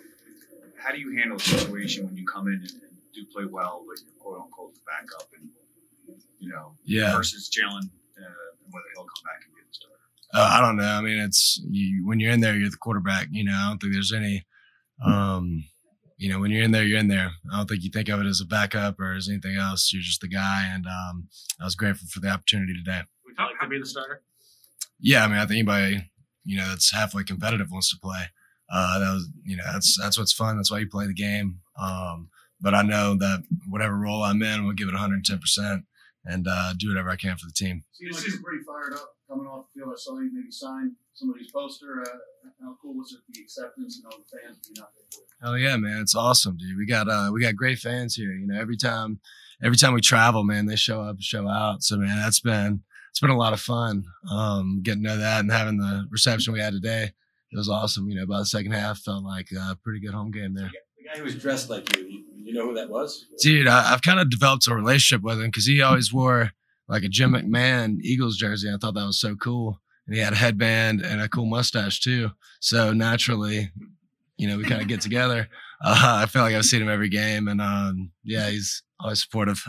How 0.78 0.92
do 0.92 1.00
you 1.00 1.18
handle 1.18 1.38
a 1.38 1.40
situation 1.40 2.06
when 2.06 2.16
you 2.16 2.26
come 2.28 2.48
in 2.48 2.54
and, 2.56 2.64
and 2.72 2.92
do 3.14 3.26
play 3.34 3.46
well, 3.46 3.84
but 3.88 3.98
you're 4.06 4.14
quote 4.20 4.42
unquote 4.44 4.74
the 4.76 4.82
backup, 4.86 5.28
and 5.40 5.50
you 6.40 6.50
know, 6.50 6.74
Yeah. 6.84 7.16
versus 7.16 7.50
Jalen, 7.50 7.86
uh, 7.86 8.22
and 8.26 8.72
whether 8.74 8.86
he'll 8.94 9.06
come 9.06 9.24
back 9.26 9.42
and 9.48 9.55
be 9.55 9.55
the 9.55 9.55
starter? 9.55 9.55
Uh, 10.36 10.50
I 10.52 10.62
don't 10.62 10.76
know. 10.76 10.84
I 10.84 11.02
mean, 11.02 11.20
it's 11.20 11.62
you, 11.70 12.06
when 12.06 12.20
you're 12.20 12.32
in 12.32 12.42
there, 12.42 12.56
you're 12.56 12.70
the 12.70 12.78
quarterback. 12.78 13.28
You 13.32 13.46
know, 13.46 13.54
I 13.54 13.70
don't 13.70 13.82
think 13.82 13.94
there's 13.94 14.14
any. 14.14 14.46
Um, 15.04 15.64
you 16.18 16.30
know, 16.30 16.40
when 16.40 16.52
you're 16.52 16.64
in 16.64 16.72
there, 16.72 16.84
you're 16.84 17.00
in 17.00 17.10
there. 17.10 17.32
I 17.52 17.58
don't 17.58 17.68
think 17.68 17.84
you 17.84 17.90
think 17.90 18.10
of 18.10 18.22
it 18.22 18.26
as 18.26 18.42
a 18.42 18.46
backup 18.46 19.00
or 19.00 19.14
as 19.14 19.28
anything 19.30 19.58
else. 19.58 19.92
You're 19.92 20.02
just 20.02 20.22
the 20.22 20.28
guy, 20.28 20.70
and 20.72 20.86
um, 20.86 21.28
I 21.60 21.66
was 21.66 21.76
grateful 21.76 22.08
for 22.12 22.20
the 22.20 22.30
opportunity 22.30 22.74
today. 22.74 23.02
Would 23.26 23.36
you 23.38 23.46
like 23.46 23.60
to 23.62 23.68
be 23.68 23.80
the 23.80 23.86
starter? 23.86 24.22
Yeah, 25.00 25.26
I 25.26 25.28
mean, 25.28 25.38
I 25.38 25.42
think 25.42 25.52
anybody 25.52 26.10
you 26.46 26.58
know 26.58 26.68
that's 26.70 26.92
halfway 26.92 27.24
competitive 27.24 27.72
wants 27.72 27.90
to 27.90 28.00
play. 28.02 28.30
Uh, 28.72 29.00
that 29.00 29.14
was, 29.14 29.30
you 29.44 29.58
know, 29.58 29.64
that's 29.72 29.98
that's 30.00 30.18
what's 30.18 30.34
fun. 30.34 30.56
That's 30.56 30.72
why 30.72 30.80
you 30.80 30.88
play 30.88 31.08
the 31.08 31.14
game. 31.14 31.60
Um, 31.80 32.30
but 32.62 32.74
I 32.74 32.82
know 32.82 33.16
that 33.16 33.44
whatever 33.68 33.96
role 33.96 34.24
I'm 34.24 34.42
in, 34.42 34.66
we'll 34.66 34.74
give 34.74 34.88
it 34.88 34.94
110 34.94 35.40
percent, 35.40 35.84
and 36.26 36.48
uh, 36.50 36.74
do 36.78 36.90
whatever 36.90 37.10
I 37.10 37.16
can 37.16 37.38
for 37.38 37.46
the 37.46 37.54
team. 37.54 37.84
Seems 37.94 38.18
like 38.18 38.28
you're 38.28 38.42
pretty 38.42 38.64
fired 38.66 38.94
up 38.94 39.16
coming 39.30 39.48
off 39.48 39.66
the 39.74 39.80
field. 39.80 39.94
I 39.94 39.98
saw 39.98 40.20
you 40.20 40.30
maybe 40.34 40.52
sign 40.52 40.96
somebody's 41.14 41.52
poster. 41.52 42.02
Uh, 42.02 42.50
how 42.62 42.78
cool 42.82 42.96
was 42.96 43.14
it 43.14 43.22
the 43.34 43.42
acceptance 43.42 44.02
and 44.02 44.12
all 44.12 44.20
the 44.20 44.38
fans 44.38 44.60
being 44.68 44.84
out 44.84 44.90
there? 44.96 45.22
Hell 45.42 45.58
yeah, 45.58 45.78
man! 45.78 46.02
It's 46.02 46.16
awesome, 46.16 46.58
dude. 46.58 46.78
We 46.78 46.86
got 46.86 47.08
uh, 47.08 47.30
we 47.34 47.42
got 47.42 47.56
great 47.56 47.80
fans 47.80 48.16
here. 48.16 48.32
You 48.32 48.48
know, 48.48 48.60
every 48.60 48.78
time 48.78 49.20
every 49.64 49.78
time 49.78 49.94
we 49.94 50.02
travel, 50.02 50.44
man, 50.44 50.66
they 50.66 50.76
show 50.76 51.02
up, 51.02 51.18
show 51.20 51.48
out. 51.48 51.84
So 51.84 51.98
man, 51.98 52.18
that's 52.18 52.40
been 52.40 52.84
it's 53.12 53.20
been 53.20 53.30
a 53.30 53.38
lot 53.38 53.54
of 53.54 53.62
fun. 53.62 54.04
Um, 54.30 54.82
getting 54.84 55.04
to 55.04 55.10
know 55.10 55.18
that 55.18 55.40
and 55.40 55.52
having 55.52 55.78
the 55.78 56.06
reception 56.10 56.54
we 56.54 56.60
had 56.60 56.74
today. 56.74 57.14
It 57.52 57.58
was 57.58 57.70
awesome. 57.70 58.10
You 58.10 58.16
know, 58.16 58.26
by 58.26 58.40
the 58.40 58.46
second 58.46 58.74
half, 58.74 59.00
felt 59.00 59.24
like 59.24 59.48
a 59.58 59.78
pretty 59.82 60.02
good 60.02 60.14
home 60.14 60.32
game 60.32 60.54
there. 60.54 60.66
The 60.66 60.80
guy 61.16 61.20
who 61.20 61.26
was 61.26 61.36
dressed 61.36 61.70
like 61.70 61.96
you, 61.96 62.06
you, 62.06 62.24
you 62.36 62.54
know 62.54 62.68
who 62.68 62.76
that 62.76 62.90
was? 62.90 63.26
Dude, 63.42 63.68
I, 63.68 63.94
I've 63.94 64.02
kind 64.02 64.20
of 64.20 64.30
developed 64.30 64.68
a 64.68 64.76
relationship 64.76 65.24
with 65.24 65.40
him 65.40 65.48
because 65.48 65.66
he 65.66 65.82
always 65.82 66.14
wore 66.14 66.52
like 66.88 67.04
a 67.04 67.10
Jim 67.10 67.34
McMahon 67.34 68.00
Eagles 68.02 68.38
jersey. 68.38 68.70
I 68.70 68.78
thought 68.78 68.94
that 68.96 69.06
was 69.06 69.20
so 69.20 69.36
cool. 69.36 69.80
And 70.08 70.16
he 70.16 70.22
had 70.22 70.34
a 70.34 70.38
headband 70.38 71.02
and 71.02 71.22
a 71.22 71.30
cool 71.30 71.46
mustache 71.46 72.00
too. 72.00 72.32
So 72.60 72.94
naturally, 72.94 73.72
you 74.38 74.48
know, 74.48 74.58
we 74.58 74.66
kind 74.66 74.82
of 74.82 74.88
get 74.88 75.02
together. 75.02 75.50
Uh, 75.84 76.22
I 76.24 76.26
feel 76.26 76.42
like 76.42 76.56
I've 76.56 76.64
seen 76.64 76.82
him 76.82 76.90
every 76.90 77.10
game, 77.10 77.50
and 77.50 77.62
um, 77.62 78.10
yeah, 78.24 78.50
he's 78.50 78.82
always 78.98 79.22
supportive. 79.22 79.62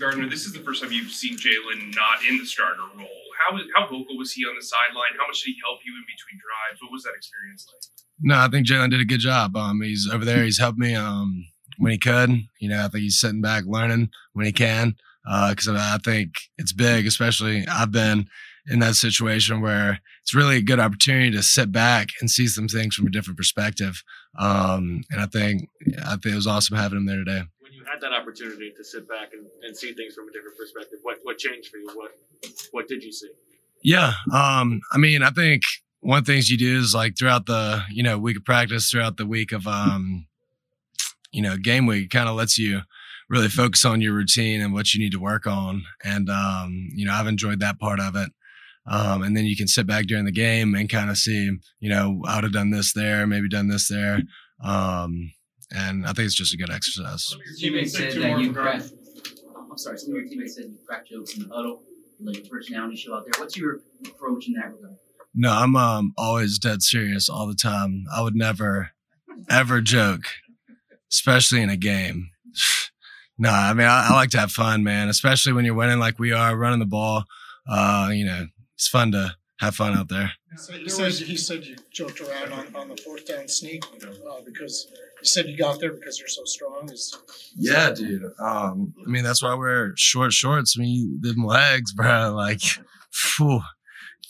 Gardner, 0.00 0.28
this 0.28 0.46
is 0.46 0.54
the 0.54 0.60
first 0.60 0.82
time 0.82 0.90
you've 0.90 1.12
seen 1.12 1.36
Jalen 1.36 1.94
not 1.94 2.24
in 2.26 2.38
the 2.38 2.46
starter 2.46 2.80
role. 2.96 3.06
How 3.42 3.56
how 3.74 3.84
vocal 3.86 4.16
was 4.16 4.32
he 4.32 4.44
on 4.44 4.54
the 4.56 4.62
sideline? 4.62 5.18
How 5.18 5.26
much 5.26 5.42
did 5.42 5.50
he 5.50 5.56
help 5.64 5.80
you 5.84 5.92
in 5.94 6.04
between 6.06 6.38
drives? 6.38 6.80
What 6.82 6.92
was 6.92 7.02
that 7.04 7.14
experience 7.16 7.66
like? 7.72 7.82
No, 8.20 8.38
I 8.38 8.48
think 8.48 8.66
Jalen 8.66 8.90
did 8.90 9.00
a 9.00 9.04
good 9.04 9.20
job. 9.20 9.56
Um, 9.56 9.80
he's 9.82 10.08
over 10.10 10.24
there. 10.24 10.44
He's 10.44 10.58
helped 10.58 10.78
me 10.78 10.94
um, 10.94 11.46
when 11.78 11.92
he 11.92 11.98
could. 11.98 12.30
You 12.60 12.68
know, 12.68 12.84
I 12.84 12.88
think 12.88 13.02
he's 13.02 13.18
sitting 13.18 13.40
back 13.40 13.64
learning 13.66 14.10
when 14.32 14.46
he 14.46 14.52
can. 14.52 14.96
Because 15.24 15.68
uh, 15.68 15.74
I 15.76 15.98
think 16.04 16.30
it's 16.58 16.72
big, 16.72 17.06
especially 17.06 17.64
I've 17.68 17.92
been 17.92 18.26
in 18.68 18.78
that 18.80 18.94
situation 18.94 19.60
where 19.60 20.00
it's 20.22 20.34
really 20.34 20.56
a 20.56 20.62
good 20.62 20.80
opportunity 20.80 21.30
to 21.32 21.42
sit 21.42 21.72
back 21.72 22.08
and 22.20 22.30
see 22.30 22.46
some 22.46 22.68
things 22.68 22.94
from 22.94 23.06
a 23.06 23.10
different 23.10 23.36
perspective. 23.36 24.02
Um, 24.38 25.02
and 25.10 25.20
I 25.20 25.26
think 25.26 25.68
I 26.04 26.10
think 26.10 26.26
it 26.26 26.34
was 26.36 26.46
awesome 26.46 26.76
having 26.76 26.98
him 26.98 27.06
there 27.06 27.24
today. 27.24 27.42
That 28.02 28.12
opportunity 28.12 28.72
to 28.76 28.84
sit 28.84 29.08
back 29.08 29.32
and, 29.32 29.46
and 29.62 29.76
see 29.76 29.92
things 29.92 30.14
from 30.14 30.28
a 30.28 30.32
different 30.32 30.58
perspective, 30.58 30.98
what 31.02 31.18
what 31.22 31.38
changed 31.38 31.70
for 31.70 31.76
you? 31.76 31.88
What 31.94 32.10
what 32.72 32.88
did 32.88 33.02
you 33.02 33.12
see? 33.12 33.30
Yeah, 33.82 34.12
um, 34.32 34.80
I 34.92 34.98
mean, 34.98 35.22
I 35.22 35.30
think 35.30 35.62
one 36.00 36.18
of 36.18 36.24
the 36.24 36.32
things 36.32 36.50
you 36.50 36.58
do 36.58 36.78
is 36.78 36.94
like 36.94 37.16
throughout 37.16 37.46
the 37.46 37.84
you 37.90 38.02
know 38.02 38.18
week 38.18 38.36
of 38.36 38.44
practice, 38.44 38.90
throughout 38.90 39.16
the 39.16 39.26
week 39.26 39.52
of 39.52 39.66
um, 39.68 40.26
you 41.30 41.42
know 41.42 41.56
game 41.56 41.86
week, 41.86 42.10
kind 42.10 42.28
of 42.28 42.34
lets 42.34 42.58
you 42.58 42.82
really 43.28 43.48
focus 43.48 43.84
on 43.84 44.00
your 44.00 44.12
routine 44.14 44.60
and 44.60 44.74
what 44.74 44.92
you 44.92 45.00
need 45.00 45.12
to 45.12 45.20
work 45.20 45.46
on. 45.46 45.84
And 46.04 46.28
um, 46.28 46.88
you 46.94 47.06
know, 47.06 47.12
I've 47.12 47.28
enjoyed 47.28 47.60
that 47.60 47.78
part 47.78 48.00
of 48.00 48.16
it. 48.16 48.30
Um, 48.86 49.22
and 49.22 49.36
then 49.36 49.44
you 49.44 49.56
can 49.56 49.68
sit 49.68 49.86
back 49.86 50.06
during 50.06 50.24
the 50.24 50.32
game 50.32 50.74
and 50.74 50.90
kind 50.90 51.08
of 51.08 51.16
see, 51.16 51.56
you 51.78 51.88
know, 51.88 52.20
I 52.26 52.34
would 52.34 52.44
have 52.44 52.52
done 52.52 52.70
this 52.70 52.92
there, 52.92 53.26
maybe 53.26 53.48
done 53.48 53.68
this 53.68 53.88
there. 53.88 54.22
Um, 54.62 55.32
and 55.74 56.04
I 56.04 56.12
think 56.12 56.26
it's 56.26 56.34
just 56.34 56.54
a 56.54 56.56
good 56.56 56.70
exercise. 56.70 57.34
Your 57.60 57.72
teammates 57.72 57.96
said 57.96 58.12
that 58.12 58.38
you 58.38 58.52
crack. 58.52 58.82
I'm 59.70 59.78
sorry. 59.78 59.98
Some 59.98 60.10
of 60.10 60.20
your 60.20 60.28
teammates 60.28 60.56
said 60.56 60.64
you 60.66 60.78
crack 60.86 61.06
jokes 61.06 61.36
in 61.36 61.48
the 61.48 61.54
huddle, 61.54 61.82
like 62.20 62.36
your 62.36 62.46
personality 62.46 62.96
show 62.96 63.14
out 63.14 63.24
there. 63.24 63.40
What's 63.40 63.56
your 63.56 63.80
approach 64.06 64.48
in 64.48 64.54
that 64.54 64.72
regard? 64.72 64.96
No, 65.34 65.50
I'm 65.50 65.76
um, 65.76 66.12
always 66.18 66.58
dead 66.58 66.82
serious 66.82 67.28
all 67.28 67.46
the 67.46 67.54
time. 67.54 68.04
I 68.14 68.20
would 68.20 68.34
never, 68.34 68.90
ever 69.48 69.80
joke, 69.80 70.24
especially 71.10 71.62
in 71.62 71.70
a 71.70 71.76
game. 71.76 72.30
no, 73.38 73.50
I 73.50 73.72
mean 73.72 73.86
I, 73.86 74.08
I 74.10 74.12
like 74.12 74.30
to 74.30 74.40
have 74.40 74.52
fun, 74.52 74.84
man. 74.84 75.08
Especially 75.08 75.52
when 75.52 75.64
you're 75.64 75.74
winning 75.74 75.98
like 75.98 76.18
we 76.18 76.32
are, 76.32 76.56
running 76.56 76.80
the 76.80 76.86
ball. 76.86 77.24
Uh, 77.66 78.10
you 78.12 78.26
know, 78.26 78.46
it's 78.74 78.88
fun 78.88 79.12
to 79.12 79.34
have 79.60 79.76
fun 79.76 79.96
out 79.96 80.08
there. 80.08 80.32
So 80.56 80.74
he 80.74 80.88
said 80.88 81.12
he 81.12 81.36
said 81.36 81.64
you 81.64 81.76
joked 81.90 82.20
around 82.20 82.52
on, 82.52 82.74
on 82.74 82.88
the 82.88 82.96
fourth 82.96 83.26
down 83.26 83.48
sneak 83.48 83.84
uh, 84.04 84.40
because 84.44 84.92
you 85.22 85.28
said 85.28 85.46
you 85.46 85.56
got 85.56 85.78
there 85.78 85.92
because 85.92 86.18
you're 86.18 86.28
so 86.28 86.42
strong. 86.44 86.90
Is 86.92 87.16
Yeah, 87.56 87.90
dude. 87.90 88.24
Um, 88.40 88.92
I 89.06 89.08
mean, 89.08 89.22
that's 89.22 89.42
why 89.42 89.52
I 89.52 89.54
wear 89.54 89.92
short 89.96 90.32
shorts. 90.32 90.74
I 90.76 90.82
mean, 90.82 91.18
them 91.20 91.44
legs, 91.44 91.92
bro. 91.96 92.34
Like, 92.34 92.60
phew, 93.12 93.60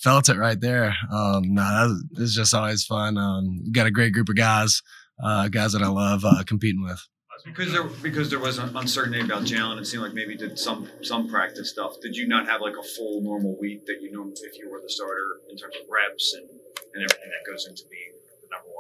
felt 0.02 0.28
it 0.28 0.36
right 0.36 0.60
there. 0.60 0.94
Um, 1.10 1.54
no, 1.54 1.62
nah, 1.62 1.94
it's 2.18 2.34
just 2.34 2.54
always 2.54 2.84
fun. 2.84 3.16
Um, 3.16 3.72
got 3.72 3.86
a 3.86 3.90
great 3.90 4.12
group 4.12 4.28
of 4.28 4.36
guys, 4.36 4.82
uh, 5.22 5.48
guys 5.48 5.72
that 5.72 5.82
I 5.82 5.88
love 5.88 6.24
uh, 6.24 6.42
competing 6.46 6.82
with. 6.82 7.00
Because 7.44 7.72
there 7.72 7.84
because 7.84 8.30
there 8.30 8.38
was 8.38 8.58
uncertainty 8.58 9.20
about 9.20 9.42
Jalen, 9.42 9.80
it 9.80 9.86
seemed 9.86 10.04
like 10.04 10.14
maybe 10.14 10.36
did 10.36 10.58
some 10.58 10.88
some 11.02 11.28
practice 11.28 11.70
stuff. 11.70 11.94
Did 12.00 12.14
you 12.14 12.28
not 12.28 12.46
have 12.46 12.60
like 12.60 12.76
a 12.76 12.82
full 12.82 13.20
normal 13.22 13.58
week 13.58 13.84
that 13.86 13.98
you 14.00 14.12
know 14.12 14.30
if 14.30 14.58
you 14.58 14.70
were 14.70 14.80
the 14.80 14.88
starter 14.88 15.40
in 15.50 15.56
terms 15.56 15.74
of 15.74 15.88
reps 15.90 16.34
and, 16.34 16.48
and 16.48 17.02
everything 17.02 17.30
that 17.30 17.50
goes 17.50 17.66
into 17.66 17.82
being 17.90 18.12
the 18.42 18.48
number 18.54 18.68
one 18.68 18.68
guy? 18.68 18.71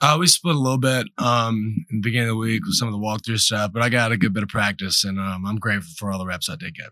Uh, 0.00 0.16
we 0.18 0.26
split 0.28 0.54
a 0.54 0.58
little 0.58 0.78
bit 0.78 1.06
um, 1.18 1.84
in 1.90 1.96
the 1.96 2.02
beginning 2.02 2.28
of 2.28 2.34
the 2.34 2.38
week 2.38 2.64
with 2.64 2.74
some 2.74 2.86
of 2.86 2.92
the 2.92 2.98
walkthrough 2.98 3.38
stuff, 3.38 3.72
but 3.72 3.82
I 3.82 3.88
got 3.88 4.12
a 4.12 4.16
good 4.16 4.32
bit 4.32 4.44
of 4.44 4.48
practice, 4.48 5.02
and 5.04 5.18
um, 5.18 5.44
I'm 5.44 5.56
grateful 5.56 5.92
for 5.96 6.12
all 6.12 6.18
the 6.18 6.26
reps 6.26 6.48
I 6.48 6.54
did 6.56 6.74
get. 6.74 6.90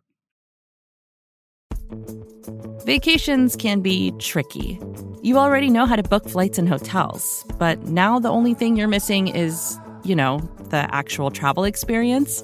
Vacations 2.85 3.55
can 3.55 3.81
be 3.81 4.13
tricky. 4.19 4.81
You 5.23 5.39
already 5.39 5.71
know 5.71 5.87
how 5.87 5.95
to 5.97 6.03
book 6.03 6.29
flights 6.29 6.59
and 6.59 6.69
hotels, 6.69 7.45
but 7.59 7.85
now 7.85 8.19
the 8.19 8.29
only 8.29 8.55
thing 8.55 8.77
you're 8.77 8.89
missing 8.89 9.29
is 9.29 9.79
you 10.07 10.15
know, 10.15 10.39
the 10.71 10.89
actual 10.95 11.31
travel 11.31 11.65
experience. 11.65 12.43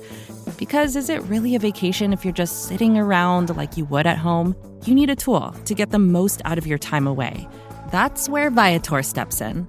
Because 0.59 0.97
is 0.97 1.09
it 1.09 1.23
really 1.23 1.55
a 1.55 1.59
vacation 1.59 2.13
if 2.13 2.25
you're 2.25 2.35
just 2.35 2.65
sitting 2.65 2.99
around 2.99 3.57
like 3.57 3.77
you 3.77 3.85
would 3.87 4.07
at 4.07 4.19
home? 4.19 4.57
You 4.85 4.95
need 4.95 5.11
a 5.11 5.17
tool 5.17 5.53
to 5.65 5.75
get 5.75 5.91
the 5.91 5.99
most 5.99 6.43
out 6.45 6.59
of 6.59 6.67
your 6.67 6.79
time 6.79 7.07
away. 7.07 7.49
That's 7.91 8.29
where 8.29 8.51
Viator 8.51 9.03
steps 9.03 9.41
in. 9.41 9.69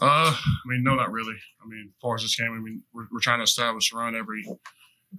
Uh, 0.00 0.32
I 0.32 0.62
mean, 0.66 0.84
no, 0.84 0.94
not 0.94 1.10
really. 1.10 1.34
I 1.62 1.68
mean, 1.68 1.86
as 1.88 2.00
far 2.00 2.14
as 2.14 2.22
this 2.22 2.36
game, 2.36 2.52
I 2.52 2.60
mean, 2.60 2.82
we're, 2.92 3.08
we're 3.10 3.20
trying 3.20 3.40
to 3.40 3.44
establish 3.44 3.92
a 3.92 3.96
run 3.96 4.14
every 4.14 4.44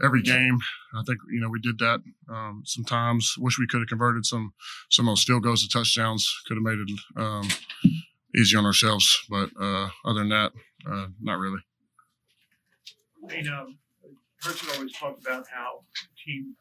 every 0.04 0.22
game. 0.22 0.58
I 0.96 1.02
think 1.06 1.20
you 1.32 1.42
know 1.42 1.50
we 1.50 1.60
did 1.60 1.80
that. 1.80 2.02
Um, 2.30 2.64
sometimes 2.66 3.36
wish 3.38 3.60
we 3.60 3.68
could 3.68 3.82
have 3.82 3.90
converted 3.90 4.26
some 4.26 4.54
some 4.90 5.08
of 5.08 5.12
those 5.14 5.24
field 5.24 5.44
goals 5.44 5.64
to 5.64 5.70
touchdowns. 5.70 6.34
Could 6.48 6.58
have 6.58 6.64
made 6.64 6.80
it 6.80 7.00
um, 7.18 7.48
easy 8.36 8.56
on 8.56 8.66
ourselves, 8.66 9.26
but 9.30 9.50
uh, 9.60 9.90
other 10.06 10.20
than 10.20 10.30
that, 10.30 10.52
uh, 10.90 11.08
not 11.22 11.40
really. 11.40 11.60
I 13.30 13.42
know, 13.42 13.68
Coach 14.44 14.66
would 14.66 14.76
always 14.76 14.94
talk 14.94 15.18
about 15.20 15.46
how 15.54 15.84
the 15.94 16.32
team 16.32 16.56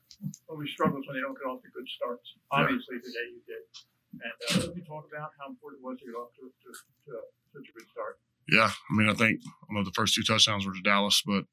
always 0.48 0.70
struggles 0.70 1.04
when 1.06 1.16
they 1.16 1.22
don't 1.22 1.38
get 1.38 1.46
off 1.46 1.62
to 1.62 1.68
good 1.70 1.86
starts. 1.96 2.34
Yeah. 2.52 2.60
Obviously, 2.60 2.96
today 2.98 3.30
you 3.30 3.40
did. 3.46 3.62
And 4.12 4.64
uh, 4.64 4.74
me 4.74 4.82
talk 4.86 5.06
about 5.10 5.30
how 5.38 5.48
important 5.50 5.82
it 5.82 5.86
was 5.86 5.98
to 5.98 6.06
get 6.06 6.16
off 6.16 6.32
to, 6.36 6.48
to, 6.48 6.70
to 6.72 7.12
such 7.52 7.68
a 7.68 7.72
good 7.78 7.88
start. 7.92 8.18
Yeah, 8.48 8.70
I 8.70 8.94
mean, 8.94 9.08
I 9.08 9.14
think 9.14 9.40
I 9.44 9.74
know 9.74 9.84
the 9.84 9.92
first 9.92 10.14
two 10.14 10.22
touchdowns 10.22 10.66
were 10.66 10.72
to 10.72 10.80
Dallas, 10.82 11.22
but 11.26 11.44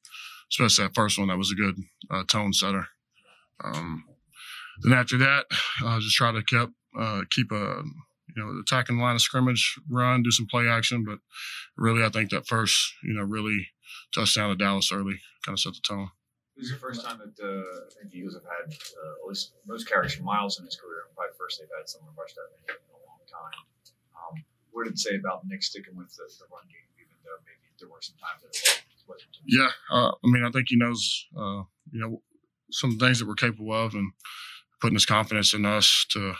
especially 0.49 0.85
that 0.85 0.95
first 0.95 1.19
one, 1.19 1.27
that 1.27 1.37
was 1.37 1.51
a 1.51 1.55
good 1.55 1.75
uh, 2.09 2.23
tone 2.27 2.53
setter. 2.53 2.87
Um, 3.63 4.05
then 4.83 4.93
after 4.93 5.17
that, 5.17 5.45
uh, 5.83 5.99
just 5.99 6.15
try 6.15 6.31
to 6.31 6.43
keep 6.43 6.69
uh, 6.97 7.21
keep 7.31 7.51
a 7.51 7.83
you 8.35 8.43
know 8.43 8.61
attacking 8.61 8.97
line 8.97 9.15
of 9.15 9.21
scrimmage, 9.21 9.75
run, 9.89 10.23
do 10.23 10.31
some 10.31 10.47
play 10.49 10.67
action, 10.67 11.03
but 11.05 11.19
really, 11.77 12.03
I 12.03 12.09
think 12.09 12.29
that 12.31 12.47
first 12.47 12.93
you 13.03 13.13
know 13.13 13.23
really 13.23 13.67
touchdown 14.13 14.49
to 14.49 14.55
Dallas 14.55 14.91
early 14.91 15.19
kind 15.45 15.55
of 15.55 15.59
set 15.59 15.73
the 15.73 15.81
tone. 15.85 16.09
This 16.55 16.71
is 16.71 16.71
the 16.71 16.79
first 16.79 17.03
time 17.03 17.19
that 17.19 17.35
uh, 17.35 17.51
I 17.51 17.91
think 17.99 18.11
the 18.11 18.17
Eagles 18.17 18.35
have 18.39 18.47
had 18.47 18.71
uh, 18.71 19.13
at 19.19 19.27
least 19.27 19.51
most 19.67 19.89
carries 19.91 20.15
from 20.15 20.23
Miles 20.23 20.57
in 20.57 20.63
his 20.63 20.79
career, 20.79 21.03
and 21.03 21.11
probably 21.11 21.35
first 21.35 21.59
they've 21.59 21.67
had 21.75 21.89
someone 21.91 22.15
rush 22.15 22.31
that 22.31 22.47
many 22.55 22.79
in 22.79 22.95
a 22.95 23.03
long 23.03 23.19
time. 23.27 23.59
Um, 24.15 24.33
what 24.71 24.87
did 24.87 24.95
it 24.95 24.99
say 24.99 25.19
about 25.19 25.43
Nick 25.43 25.63
sticking 25.63 25.99
with 25.99 26.15
the, 26.15 26.23
the 26.39 26.47
run 26.47 26.63
game, 26.71 26.87
even 26.95 27.15
though 27.27 27.43
maybe 27.43 27.67
there 27.75 27.91
were 27.91 27.99
some 27.99 28.15
times 28.15 28.39
that 28.47 28.55
it 28.55 29.03
wasn't? 29.03 29.35
Yeah, 29.43 29.75
uh, 29.91 30.15
I 30.15 30.27
mean, 30.31 30.47
I 30.47 30.51
think 30.51 30.71
he 30.71 30.79
knows, 30.79 31.27
uh, 31.35 31.67
you 31.91 31.99
know, 31.99 32.23
some 32.71 32.97
things 32.97 33.19
that 33.19 33.27
we're 33.27 33.35
capable 33.35 33.75
of, 33.75 33.93
and 33.93 34.15
putting 34.79 34.95
his 34.95 35.05
confidence 35.05 35.53
in 35.53 35.65
us 35.65 36.05
to 36.11 36.33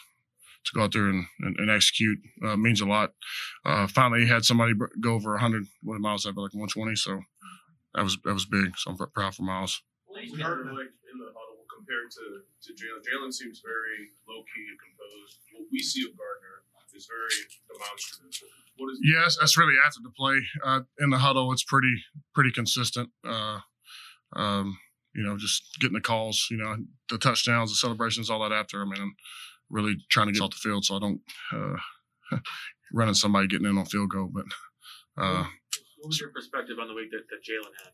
to 0.66 0.72
go 0.74 0.82
out 0.82 0.94
there 0.94 1.08
and, 1.08 1.26
and, 1.42 1.56
and 1.60 1.70
execute 1.70 2.18
uh, 2.44 2.56
means 2.56 2.82
a 2.82 2.86
lot. 2.86 3.12
Uh, 3.66 3.86
finally, 3.86 4.22
he 4.22 4.28
had 4.28 4.46
somebody 4.46 4.74
go 5.00 5.14
over 5.14 5.32
100. 5.32 5.66
What 5.84 6.00
Miles 6.00 6.24
have? 6.24 6.38
Like 6.38 6.56
120. 6.56 6.96
So 6.96 7.22
that 7.94 8.04
was 8.04 8.18
that 8.24 8.34
was 8.34 8.46
big. 8.46 8.78
So 8.78 8.92
I'm 8.92 8.98
proud 8.98 9.36
for 9.36 9.44
Miles. 9.44 9.82
Heard 10.34 10.66
like 10.74 10.94
in 11.12 11.18
the 11.22 11.30
huddle 11.30 11.66
compared 11.70 12.10
to 12.12 12.24
to 12.42 12.70
Jalen. 12.74 13.02
Jalen 13.06 13.34
seems 13.34 13.62
very 13.62 14.10
low 14.28 14.42
key 14.50 14.66
and 14.70 14.80
composed. 14.80 15.40
What 15.54 15.68
we 15.72 15.80
see 15.80 16.04
of 16.08 16.18
Gardner 16.18 16.66
is 16.96 17.08
very 17.08 17.44
demonstrative. 17.68 18.50
What 18.78 18.92
is 18.92 19.00
Yes, 19.04 19.38
that's 19.40 19.58
really 19.58 19.76
after 19.86 20.00
the 20.02 20.10
play. 20.10 20.40
Uh, 20.64 20.82
in 21.00 21.10
the 21.10 21.18
huddle, 21.20 21.52
it's 21.52 21.64
pretty 21.64 21.94
pretty 22.34 22.52
consistent. 22.52 23.10
Uh, 23.28 23.60
um, 24.36 24.78
you 25.14 25.24
know, 25.24 25.38
just 25.38 25.80
getting 25.80 25.96
the 25.96 26.02
calls, 26.02 26.48
you 26.52 26.58
know, 26.58 26.76
the 27.10 27.18
touchdowns, 27.18 27.72
the 27.72 27.76
celebrations, 27.76 28.30
all 28.30 28.42
that 28.42 28.56
after. 28.56 28.82
I 28.82 28.86
mean, 28.86 29.02
I'm 29.02 29.16
really 29.70 29.96
trying 30.10 30.28
to 30.28 30.34
get 30.34 30.42
off 30.42 30.52
the 30.52 30.58
field, 30.58 30.84
so 30.86 30.96
I 30.96 31.00
don't 31.00 31.22
uh, 31.54 32.38
running 32.94 33.14
somebody 33.14 33.48
getting 33.48 33.68
in 33.68 33.78
on 33.78 33.86
field 33.86 34.10
goal. 34.10 34.30
But 34.34 34.46
uh, 35.18 35.46
What 36.00 36.08
was 36.08 36.20
your 36.20 36.30
perspective 36.30 36.78
on 36.80 36.88
the 36.88 36.94
week 36.94 37.12
that, 37.12 37.24
that 37.30 37.44
Jalen 37.44 37.72
had? 37.84 37.94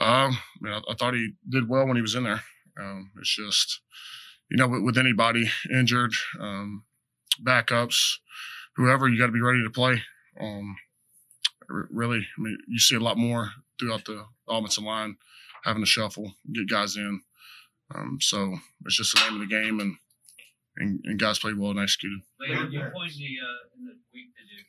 Um, 0.00 0.36
I, 0.36 0.38
mean, 0.60 0.72
I, 0.72 0.80
I 0.90 0.94
thought 0.94 1.14
he 1.14 1.32
did 1.48 1.68
well 1.68 1.86
when 1.86 1.96
he 1.96 2.02
was 2.02 2.14
in 2.14 2.24
there. 2.24 2.42
Um, 2.80 3.10
it's 3.18 3.34
just, 3.34 3.80
you 4.50 4.56
know, 4.56 4.68
with, 4.68 4.82
with 4.82 4.98
anybody 4.98 5.50
injured, 5.70 6.12
um, 6.40 6.84
backups, 7.42 8.18
whoever, 8.76 9.08
you 9.08 9.18
got 9.18 9.26
to 9.26 9.32
be 9.32 9.40
ready 9.40 9.62
to 9.62 9.70
play. 9.70 10.02
Um, 10.40 10.76
really, 11.68 12.26
I 12.38 12.40
mean, 12.40 12.58
you 12.68 12.78
see 12.78 12.96
a 12.96 13.00
lot 13.00 13.18
more 13.18 13.50
throughout 13.78 14.04
the 14.04 14.24
offensive 14.48 14.84
line 14.84 15.16
having 15.64 15.82
to 15.82 15.86
shuffle, 15.86 16.34
get 16.52 16.68
guys 16.68 16.96
in. 16.96 17.20
Um, 17.94 18.18
so 18.20 18.56
it's 18.86 18.96
just 18.96 19.14
the 19.14 19.20
name 19.20 19.40
of 19.40 19.48
the 19.48 19.52
game, 19.52 19.80
and 19.80 19.96
and, 20.76 21.00
and 21.04 21.18
guys 21.18 21.38
played 21.38 21.58
well 21.58 21.72
and 21.72 21.80
executed. 21.80 22.22
Later, 22.40 22.64
you 22.70 22.80
point 22.88 23.12
the 23.12 23.36
uh, 23.36 23.76
in 23.76 23.84
the 23.84 23.96
week 24.14 24.32
did 24.32 24.48
you 24.48 24.64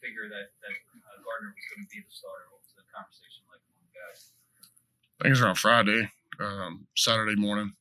figure 0.00 0.26
that 0.26 0.50
that 0.64 0.74
uh, 0.74 1.22
Gardner 1.22 1.54
was 1.54 1.66
going 1.70 1.86
to 1.86 1.90
be 1.92 2.02
the 2.02 2.10
starter? 2.10 2.50
What 2.50 2.66
was 2.66 2.74
the 2.74 2.82
conversation 2.90 3.46
like? 3.46 3.51
I 5.20 5.24
think 5.24 5.26
it 5.26 5.30
was 5.30 5.40
around 5.40 5.58
Friday, 5.58 6.10
um, 6.40 6.86
Saturday 6.96 7.36
morning. 7.36 7.74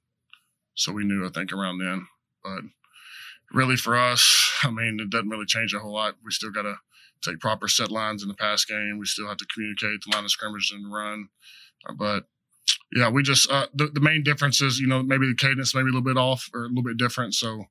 So 0.76 0.92
we 0.92 1.04
knew, 1.04 1.26
I 1.26 1.30
think, 1.30 1.52
around 1.52 1.80
then. 1.80 2.08
But 2.44 2.62
really, 3.52 3.76
for 3.76 3.98
us, 3.98 4.52
I 4.64 4.72
mean, 4.72 5.00
it 5.00 5.10
doesn't 5.10 5.30
really 5.30 5.46
change 5.46 5.74
a 5.74 5.80
whole 5.80 5.94
lot. 5.94 6.16
We 6.24 6.32
still 6.32 6.52
got 6.52 6.64
to 6.64 6.76
take 7.24 7.40
proper 7.40 7.68
set 7.68 7.92
lines 7.92 8.24
in 8.24 8.30
the 8.30 8.36
pass 8.36 8.66
game. 8.66 8.98
We 9.00 9.06
still 9.06 9.28
have 9.28 9.38
to 9.38 9.46
communicate 9.54 10.02
the 10.06 10.16
line 10.16 10.24
of 10.24 10.32
scrimmage 10.32 10.72
and 10.74 10.92
run. 10.92 11.30
Uh, 11.88 11.94
but 11.94 12.26
yeah, 12.94 13.10
we 13.10 13.24
just 13.24 13.50
uh, 13.52 13.68
the 13.74 13.88
the 13.88 14.02
main 14.02 14.24
difference 14.24 14.62
is 14.62 14.80
you 14.80 14.88
know 14.88 15.02
maybe 15.02 15.28
the 15.28 15.36
cadence 15.36 15.74
maybe 15.74 15.90
a 15.90 15.94
little 15.94 16.02
bit 16.02 16.18
off 16.18 16.50
or 16.54 16.66
a 16.66 16.68
little 16.68 16.84
bit 16.84 16.98
different. 16.98 17.34
So 17.34 17.66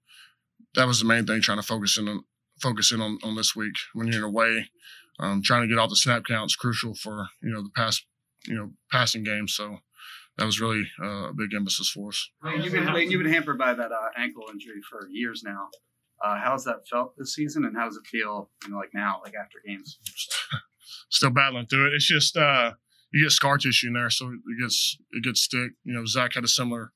that 0.74 0.86
was 0.86 1.00
the 1.00 1.06
main 1.06 1.26
thing, 1.26 1.40
trying 1.40 1.58
to 1.58 1.66
focus 1.66 1.98
in 1.98 2.08
on 2.08 2.24
focus 2.60 2.92
in 2.92 3.00
on, 3.00 3.18
on 3.22 3.36
this 3.36 3.54
week 3.56 3.74
when 3.94 4.06
you're 4.06 4.18
in 4.18 4.22
away. 4.22 4.70
Um, 5.18 5.42
trying 5.42 5.62
to 5.62 5.68
get 5.68 5.78
all 5.78 5.88
the 5.88 5.96
snap 5.96 6.24
counts 6.24 6.56
crucial 6.56 6.94
for 6.94 7.28
you 7.42 7.50
know 7.50 7.62
the 7.62 7.70
pass 7.74 8.02
you 8.46 8.54
know 8.54 8.70
passing 8.90 9.22
game. 9.22 9.48
So 9.48 9.78
that 10.38 10.44
was 10.44 10.60
really 10.60 10.82
uh, 11.02 11.28
a 11.28 11.32
big 11.34 11.54
emphasis 11.54 11.90
for 11.90 12.08
us. 12.08 12.30
You've 12.44 12.72
been, 12.72 13.10
you've 13.10 13.22
been 13.22 13.32
hampered 13.32 13.58
by 13.58 13.74
that 13.74 13.92
uh, 13.92 14.08
ankle 14.16 14.44
injury 14.50 14.80
for 14.88 15.08
years 15.10 15.42
now. 15.44 15.68
Uh, 16.22 16.38
how's 16.38 16.64
that 16.64 16.86
felt 16.88 17.14
this 17.16 17.34
season, 17.34 17.64
and 17.64 17.76
how 17.76 17.86
does 17.86 17.96
it 17.96 18.06
feel, 18.06 18.50
you 18.64 18.70
know, 18.70 18.76
like 18.76 18.90
now, 18.92 19.20
like 19.24 19.34
after 19.34 19.58
games? 19.66 19.98
still 21.10 21.30
battling 21.30 21.66
through 21.66 21.88
it. 21.88 21.94
It's 21.94 22.06
just 22.06 22.36
uh, 22.36 22.72
you 23.12 23.24
get 23.24 23.32
scar 23.32 23.58
tissue 23.58 23.88
in 23.88 23.94
there, 23.94 24.10
so 24.10 24.26
it 24.28 24.62
gets 24.62 24.96
it 25.12 25.24
gets 25.24 25.46
thick. 25.46 25.72
You 25.84 25.94
know, 25.94 26.06
Zach 26.06 26.34
had 26.34 26.44
a 26.44 26.48
similar 26.48 26.92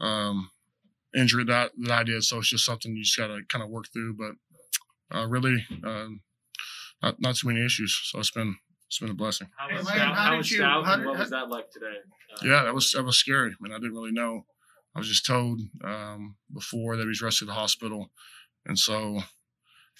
um, 0.00 0.50
injury 1.16 1.44
that 1.44 1.72
that 1.82 1.92
I 1.92 2.02
did, 2.02 2.24
so 2.24 2.38
it's 2.38 2.50
just 2.50 2.64
something 2.64 2.94
you 2.94 3.04
just 3.04 3.18
got 3.18 3.28
to 3.28 3.40
kind 3.48 3.64
of 3.64 3.70
work 3.70 3.86
through. 3.92 4.16
But 4.16 5.16
uh, 5.16 5.26
really, 5.26 5.64
um, 5.84 6.22
not 7.02 7.20
not 7.20 7.36
too 7.36 7.48
many 7.48 7.64
issues. 7.64 7.98
So 8.04 8.18
it's 8.18 8.30
been 8.30 8.56
it's 8.92 8.98
been 8.98 9.08
a 9.08 9.14
blessing. 9.14 9.48
How 9.56 9.68
Hey, 9.68 9.76
Lane, 9.76 9.86
how 9.86 10.12
How 10.12 10.30
did 10.32 10.36
was 10.36 10.50
you- 10.50 10.62
how 10.62 10.80
did- 10.96 11.06
what 11.06 11.14
how- 11.16 11.20
was 11.22 11.30
that 11.30 11.48
like 11.48 11.70
today? 11.70 11.96
Uh, 12.30 12.38
Yeah, 12.44 12.62
that 12.64 12.74
was 12.74 12.90
that 12.90 13.02
was 13.04 13.16
scary. 13.16 13.50
I 13.52 13.54
mean, 13.58 13.72
I 13.72 13.76
didn't 13.78 13.94
really 13.94 14.12
know. 14.12 14.44
I 14.94 14.98
was 14.98 15.08
just 15.08 15.24
told 15.24 15.62
um, 15.82 16.36
before 16.52 16.98
that 16.98 17.04
he 17.04 17.08
was 17.08 17.22
rushed 17.22 17.38
to 17.38 17.46
the 17.46 17.54
hospital, 17.54 18.12
and 18.66 18.78
so 18.78 19.22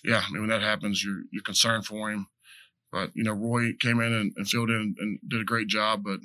yeah, 0.05 0.23
I 0.29 0.31
mean 0.31 0.43
when 0.43 0.51
that 0.51 0.61
happens, 0.61 1.03
you're 1.03 1.23
you're 1.33 1.43
concerned 1.43 1.87
for 1.87 2.11
him. 2.11 2.27
But 2.91 3.13
you 3.15 3.25
know, 3.25 3.33
Roy 3.33 3.73
came 3.81 3.99
in 4.03 4.13
and, 4.13 4.31
and 4.37 4.47
filled 4.47 4.69
in 4.69 4.95
and 4.99 5.19
did 5.27 5.41
a 5.41 5.45
great 5.45 5.69
job. 5.69 6.03
But 6.05 6.21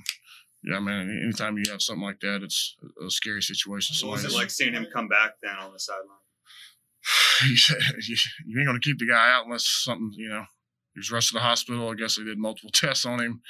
yeah, 0.62 0.82
man, 0.82 1.10
anytime 1.24 1.58
you 1.58 1.72
have 1.72 1.82
something 1.82 2.04
like 2.04 2.20
that, 2.20 2.44
it's 2.44 2.76
a 3.02 3.10
scary 3.10 3.42
situation. 3.42 3.96
So 3.96 4.10
was 4.10 4.26
it 4.26 4.34
like 4.34 4.50
seeing 4.50 4.74
him 4.74 4.88
come 4.92 5.08
back 5.08 5.36
then 5.42 5.56
on 5.56 5.72
the 5.72 5.80
sideline? 5.80 6.04
you 8.10 8.18
you 8.46 8.60
ain't 8.60 8.68
gonna 8.68 8.82
keep 8.82 9.00
the 9.00 9.08
guy 9.08 9.32
out 9.32 9.46
unless 9.46 9.66
something 9.66 10.12
you 10.18 10.28
know. 10.28 10.44
He 10.98 11.00
was 11.00 11.12
rushed 11.12 11.28
to 11.28 11.36
the 11.36 11.42
hospital. 11.42 11.92
I 11.92 11.94
guess 11.94 12.18
they 12.18 12.24
did 12.24 12.40
multiple 12.40 12.72
tests 12.74 13.06
on 13.06 13.22
him, 13.22 13.42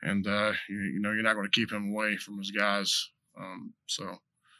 and 0.00 0.26
uh, 0.26 0.52
you, 0.70 0.96
you 0.96 1.00
know 1.00 1.12
you're 1.12 1.22
not 1.22 1.34
going 1.34 1.44
to 1.44 1.52
keep 1.52 1.70
him 1.70 1.92
away 1.92 2.16
from 2.16 2.38
his 2.38 2.50
guys. 2.50 3.10
Um, 3.38 3.74
so 3.84 4.08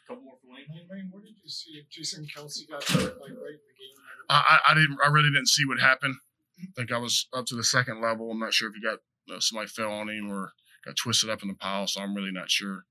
Couple 0.05 0.21
more 0.21 0.37
for 0.37 0.53
Lane. 0.53 0.69
Lane, 0.69 0.85
Lane, 0.85 1.07
what 1.09 1.25
did 1.25 1.33
you 1.41 1.49
see? 1.49 1.81
Jason 1.89 2.29
Kelce 2.29 2.69
got 2.69 2.85
hurt 2.85 3.17
like 3.17 3.33
right 3.33 3.57
in 3.57 3.65
the 3.65 3.73
game. 3.73 3.97
I, 4.29 4.61
I 4.61 4.71
I 4.71 4.73
didn't. 4.75 4.99
I 5.03 5.09
really 5.09 5.33
didn't 5.33 5.49
see 5.49 5.65
what 5.65 5.79
happened. 5.79 6.13
I 6.61 6.69
think 6.77 6.91
I 6.91 7.01
was 7.01 7.25
up 7.33 7.47
to 7.47 7.55
the 7.55 7.63
second 7.63 7.99
level. 7.99 8.29
I'm 8.29 8.37
not 8.37 8.53
sure 8.53 8.69
if 8.69 8.75
he 8.75 8.81
got 8.85 9.01
uh, 9.33 9.41
somebody 9.41 9.67
fell 9.67 9.89
on 9.89 10.09
him 10.09 10.29
or 10.29 10.53
got 10.85 10.95
twisted 11.01 11.31
up 11.31 11.41
in 11.41 11.49
the 11.49 11.57
pile. 11.57 11.87
So 11.87 12.01
I'm 12.01 12.13
really 12.13 12.31
not 12.31 12.51
sure. 12.51 12.85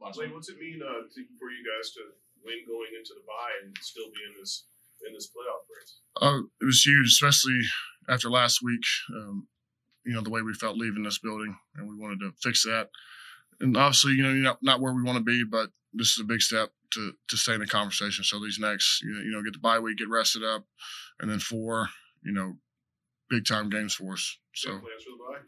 Lane, 0.00 0.32
what's 0.32 0.48
it 0.48 0.56
mean 0.56 0.80
uh, 0.80 1.04
to, 1.04 1.20
for 1.36 1.52
you 1.52 1.60
guys 1.60 1.92
to 1.92 2.00
win 2.40 2.64
going 2.64 2.96
into 2.96 3.12
the 3.12 3.24
bye 3.28 3.52
and 3.60 3.76
still 3.84 4.08
be 4.08 4.24
in 4.24 4.40
this 4.40 4.64
in 5.06 5.12
this 5.12 5.28
playoff 5.28 5.68
race? 5.68 6.00
Uh, 6.16 6.48
it 6.62 6.64
was 6.64 6.80
huge, 6.80 7.08
especially 7.08 7.60
after 8.08 8.30
last 8.30 8.62
week. 8.62 8.82
Um, 9.14 9.48
you 10.06 10.14
know 10.14 10.22
the 10.22 10.30
way 10.30 10.40
we 10.40 10.54
felt 10.54 10.76
leaving 10.76 11.02
this 11.02 11.18
building, 11.18 11.56
and 11.74 11.88
we 11.88 11.96
wanted 11.96 12.20
to 12.20 12.32
fix 12.40 12.62
that. 12.62 12.88
And 13.60 13.76
obviously, 13.76 14.12
you 14.12 14.22
know, 14.22 14.30
you're 14.30 14.42
not, 14.42 14.58
not 14.62 14.80
where 14.80 14.92
we 14.92 15.02
want 15.02 15.18
to 15.18 15.24
be, 15.24 15.42
but 15.44 15.70
this 15.92 16.12
is 16.12 16.20
a 16.20 16.24
big 16.24 16.40
step 16.40 16.70
to 16.92 17.12
to 17.28 17.36
stay 17.36 17.54
in 17.54 17.60
the 17.60 17.66
conversation. 17.66 18.22
So 18.22 18.38
these 18.38 18.58
next, 18.58 19.02
you 19.02 19.12
know, 19.12 19.20
you 19.20 19.30
know, 19.32 19.42
get 19.42 19.52
the 19.52 19.58
bye 19.58 19.80
week, 19.80 19.98
get 19.98 20.08
rested 20.08 20.44
up, 20.44 20.64
and 21.20 21.30
then 21.30 21.40
four, 21.40 21.88
you 22.22 22.32
know, 22.32 22.54
big 23.28 23.44
time 23.44 23.68
games 23.68 23.94
for 23.94 24.12
us. 24.12 24.38
So 24.54 24.70
Plans 24.70 24.84
for 25.02 25.10
the 25.10 25.38
bye? 25.38 25.40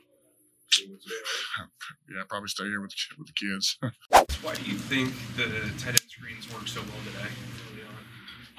You 0.81 0.91
would 0.91 1.03
say, 1.03 1.15
right? 1.59 1.69
yeah, 2.15 2.23
probably 2.29 2.49
stay 2.49 2.65
here 2.65 2.81
with 2.81 2.91
the, 2.91 2.97
with 3.17 3.27
the 3.29 3.33
kids. 3.33 3.79
Why 4.43 4.55
do 4.55 4.63
you 4.71 4.77
think 4.77 5.15
the 5.37 5.47
tight 5.79 5.89
end 5.89 6.11
screens 6.11 6.53
work 6.53 6.69
so 6.69 6.81
well 6.81 7.01
today? 7.07 7.33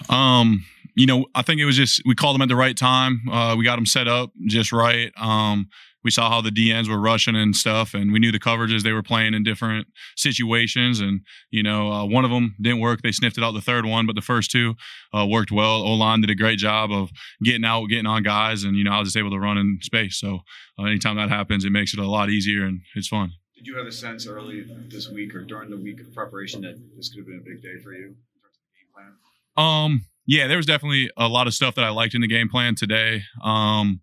Um, 0.10 0.66
you 1.00 1.06
know, 1.06 1.26
I 1.34 1.44
think 1.44 1.62
it 1.62 1.66
was 1.66 1.78
just 1.78 2.02
we 2.06 2.14
called 2.14 2.36
them 2.36 2.42
at 2.42 2.50
the 2.50 2.58
right 2.58 2.76
time. 2.76 3.22
Uh, 3.32 3.56
we 3.58 3.64
got 3.64 3.78
them 3.78 3.86
set 3.86 4.10
up 4.10 4.32
just 4.48 4.74
right. 4.74 5.14
Um, 5.16 5.70
we 6.04 6.12
saw 6.12 6.30
how 6.30 6.42
the 6.42 6.50
DNs 6.50 6.90
were 6.90 7.00
rushing 7.00 7.38
and 7.38 7.56
stuff, 7.56 7.94
and 7.94 8.12
we 8.12 8.20
knew 8.20 8.34
the 8.34 8.40
coverages 8.40 8.84
they 8.84 8.92
were 8.92 9.04
playing 9.04 9.34
in 9.34 9.44
different 9.44 9.88
situations. 10.18 11.00
And 11.00 11.22
you 11.52 11.64
know, 11.64 11.90
uh, 11.90 12.06
one 12.06 12.26
of 12.26 12.32
them 12.32 12.54
didn't 12.60 12.82
work. 12.82 13.02
They 13.02 13.14
sniffed 13.14 13.38
it 13.38 13.46
out 13.46 13.54
the 13.54 13.62
third 13.62 13.86
one, 13.86 14.08
but 14.08 14.16
the 14.18 14.22
first 14.22 14.52
two 14.52 14.76
uh, 15.18 15.26
worked 15.26 15.54
well. 15.54 15.84
O 15.84 15.94
line 15.94 16.20
did 16.20 16.30
a 16.30 16.36
great 16.36 16.60
job 16.60 16.92
of 16.92 17.12
getting 17.42 17.64
out, 17.64 17.86
getting 17.86 18.06
on 18.06 18.22
guys, 18.22 18.66
and 18.66 18.76
you 18.76 18.84
know, 18.84 18.92
I 18.92 19.00
was 19.00 19.08
just 19.08 19.18
able 19.18 19.32
to 19.32 19.40
run 19.40 19.58
in 19.58 19.80
space. 19.82 20.20
So 20.20 20.40
uh, 20.78 20.84
anytime 20.84 21.16
that 21.16 21.30
happens, 21.30 21.64
it 21.64 21.72
makes 21.72 21.94
it 21.94 22.00
a 22.02 22.10
lot 22.10 22.30
easier 22.30 22.66
and 22.66 22.82
it's 22.96 23.08
fun. 23.08 23.32
Did 23.56 23.68
you 23.68 23.78
have 23.78 23.88
a 23.88 23.92
sense 23.94 24.28
early 24.28 24.66
this 24.90 25.10
week 25.10 25.34
or 25.34 25.46
during 25.46 25.70
the 25.70 25.78
week 25.78 26.02
of 26.02 26.14
preparation 26.14 26.60
that 26.64 26.76
this 26.98 27.08
could 27.08 27.20
have 27.20 27.28
been 27.28 27.40
a 27.40 27.50
big 27.50 27.62
day 27.62 27.82
for 27.82 27.94
you 27.94 28.04
in 28.04 28.16
terms 28.42 28.58
of 28.58 28.64
the 28.68 28.76
game 28.76 28.92
plan? 28.94 29.16
Um, 29.58 30.06
yeah, 30.30 30.46
there 30.46 30.58
was 30.58 30.68
definitely 30.68 31.10
a 31.18 31.28
lot 31.28 31.48
of 31.48 31.56
stuff 31.56 31.74
that 31.74 31.84
I 31.84 31.90
liked 31.90 32.14
in 32.14 32.22
the 32.22 32.28
game 32.28 32.50
plan 32.50 32.76
today. 32.76 33.24
Um, 33.44 34.02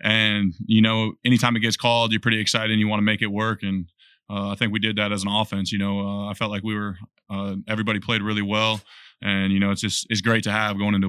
and 0.00 0.54
you 0.64 0.80
know, 0.80 1.14
anytime 1.24 1.56
it 1.56 1.60
gets 1.60 1.76
called, 1.76 2.12
you're 2.12 2.20
pretty 2.20 2.40
excited 2.40 2.70
and 2.70 2.78
you 2.78 2.86
want 2.86 3.00
to 3.00 3.04
make 3.04 3.22
it 3.22 3.26
work. 3.26 3.64
And 3.64 3.86
uh, 4.30 4.50
I 4.50 4.54
think 4.54 4.72
we 4.72 4.78
did 4.78 4.94
that 4.96 5.10
as 5.10 5.24
an 5.24 5.28
offense. 5.28 5.72
You 5.72 5.78
know, 5.78 5.98
uh, 5.98 6.30
I 6.30 6.34
felt 6.34 6.52
like 6.52 6.62
we 6.62 6.76
were 6.76 6.96
uh, 7.28 7.56
everybody 7.66 7.98
played 7.98 8.22
really 8.22 8.40
well, 8.40 8.82
and 9.20 9.52
you 9.52 9.58
know, 9.58 9.72
it's 9.72 9.80
just 9.80 10.06
it's 10.10 10.20
great 10.20 10.44
to 10.44 10.52
have 10.52 10.78
going 10.78 10.94
into 10.94 11.08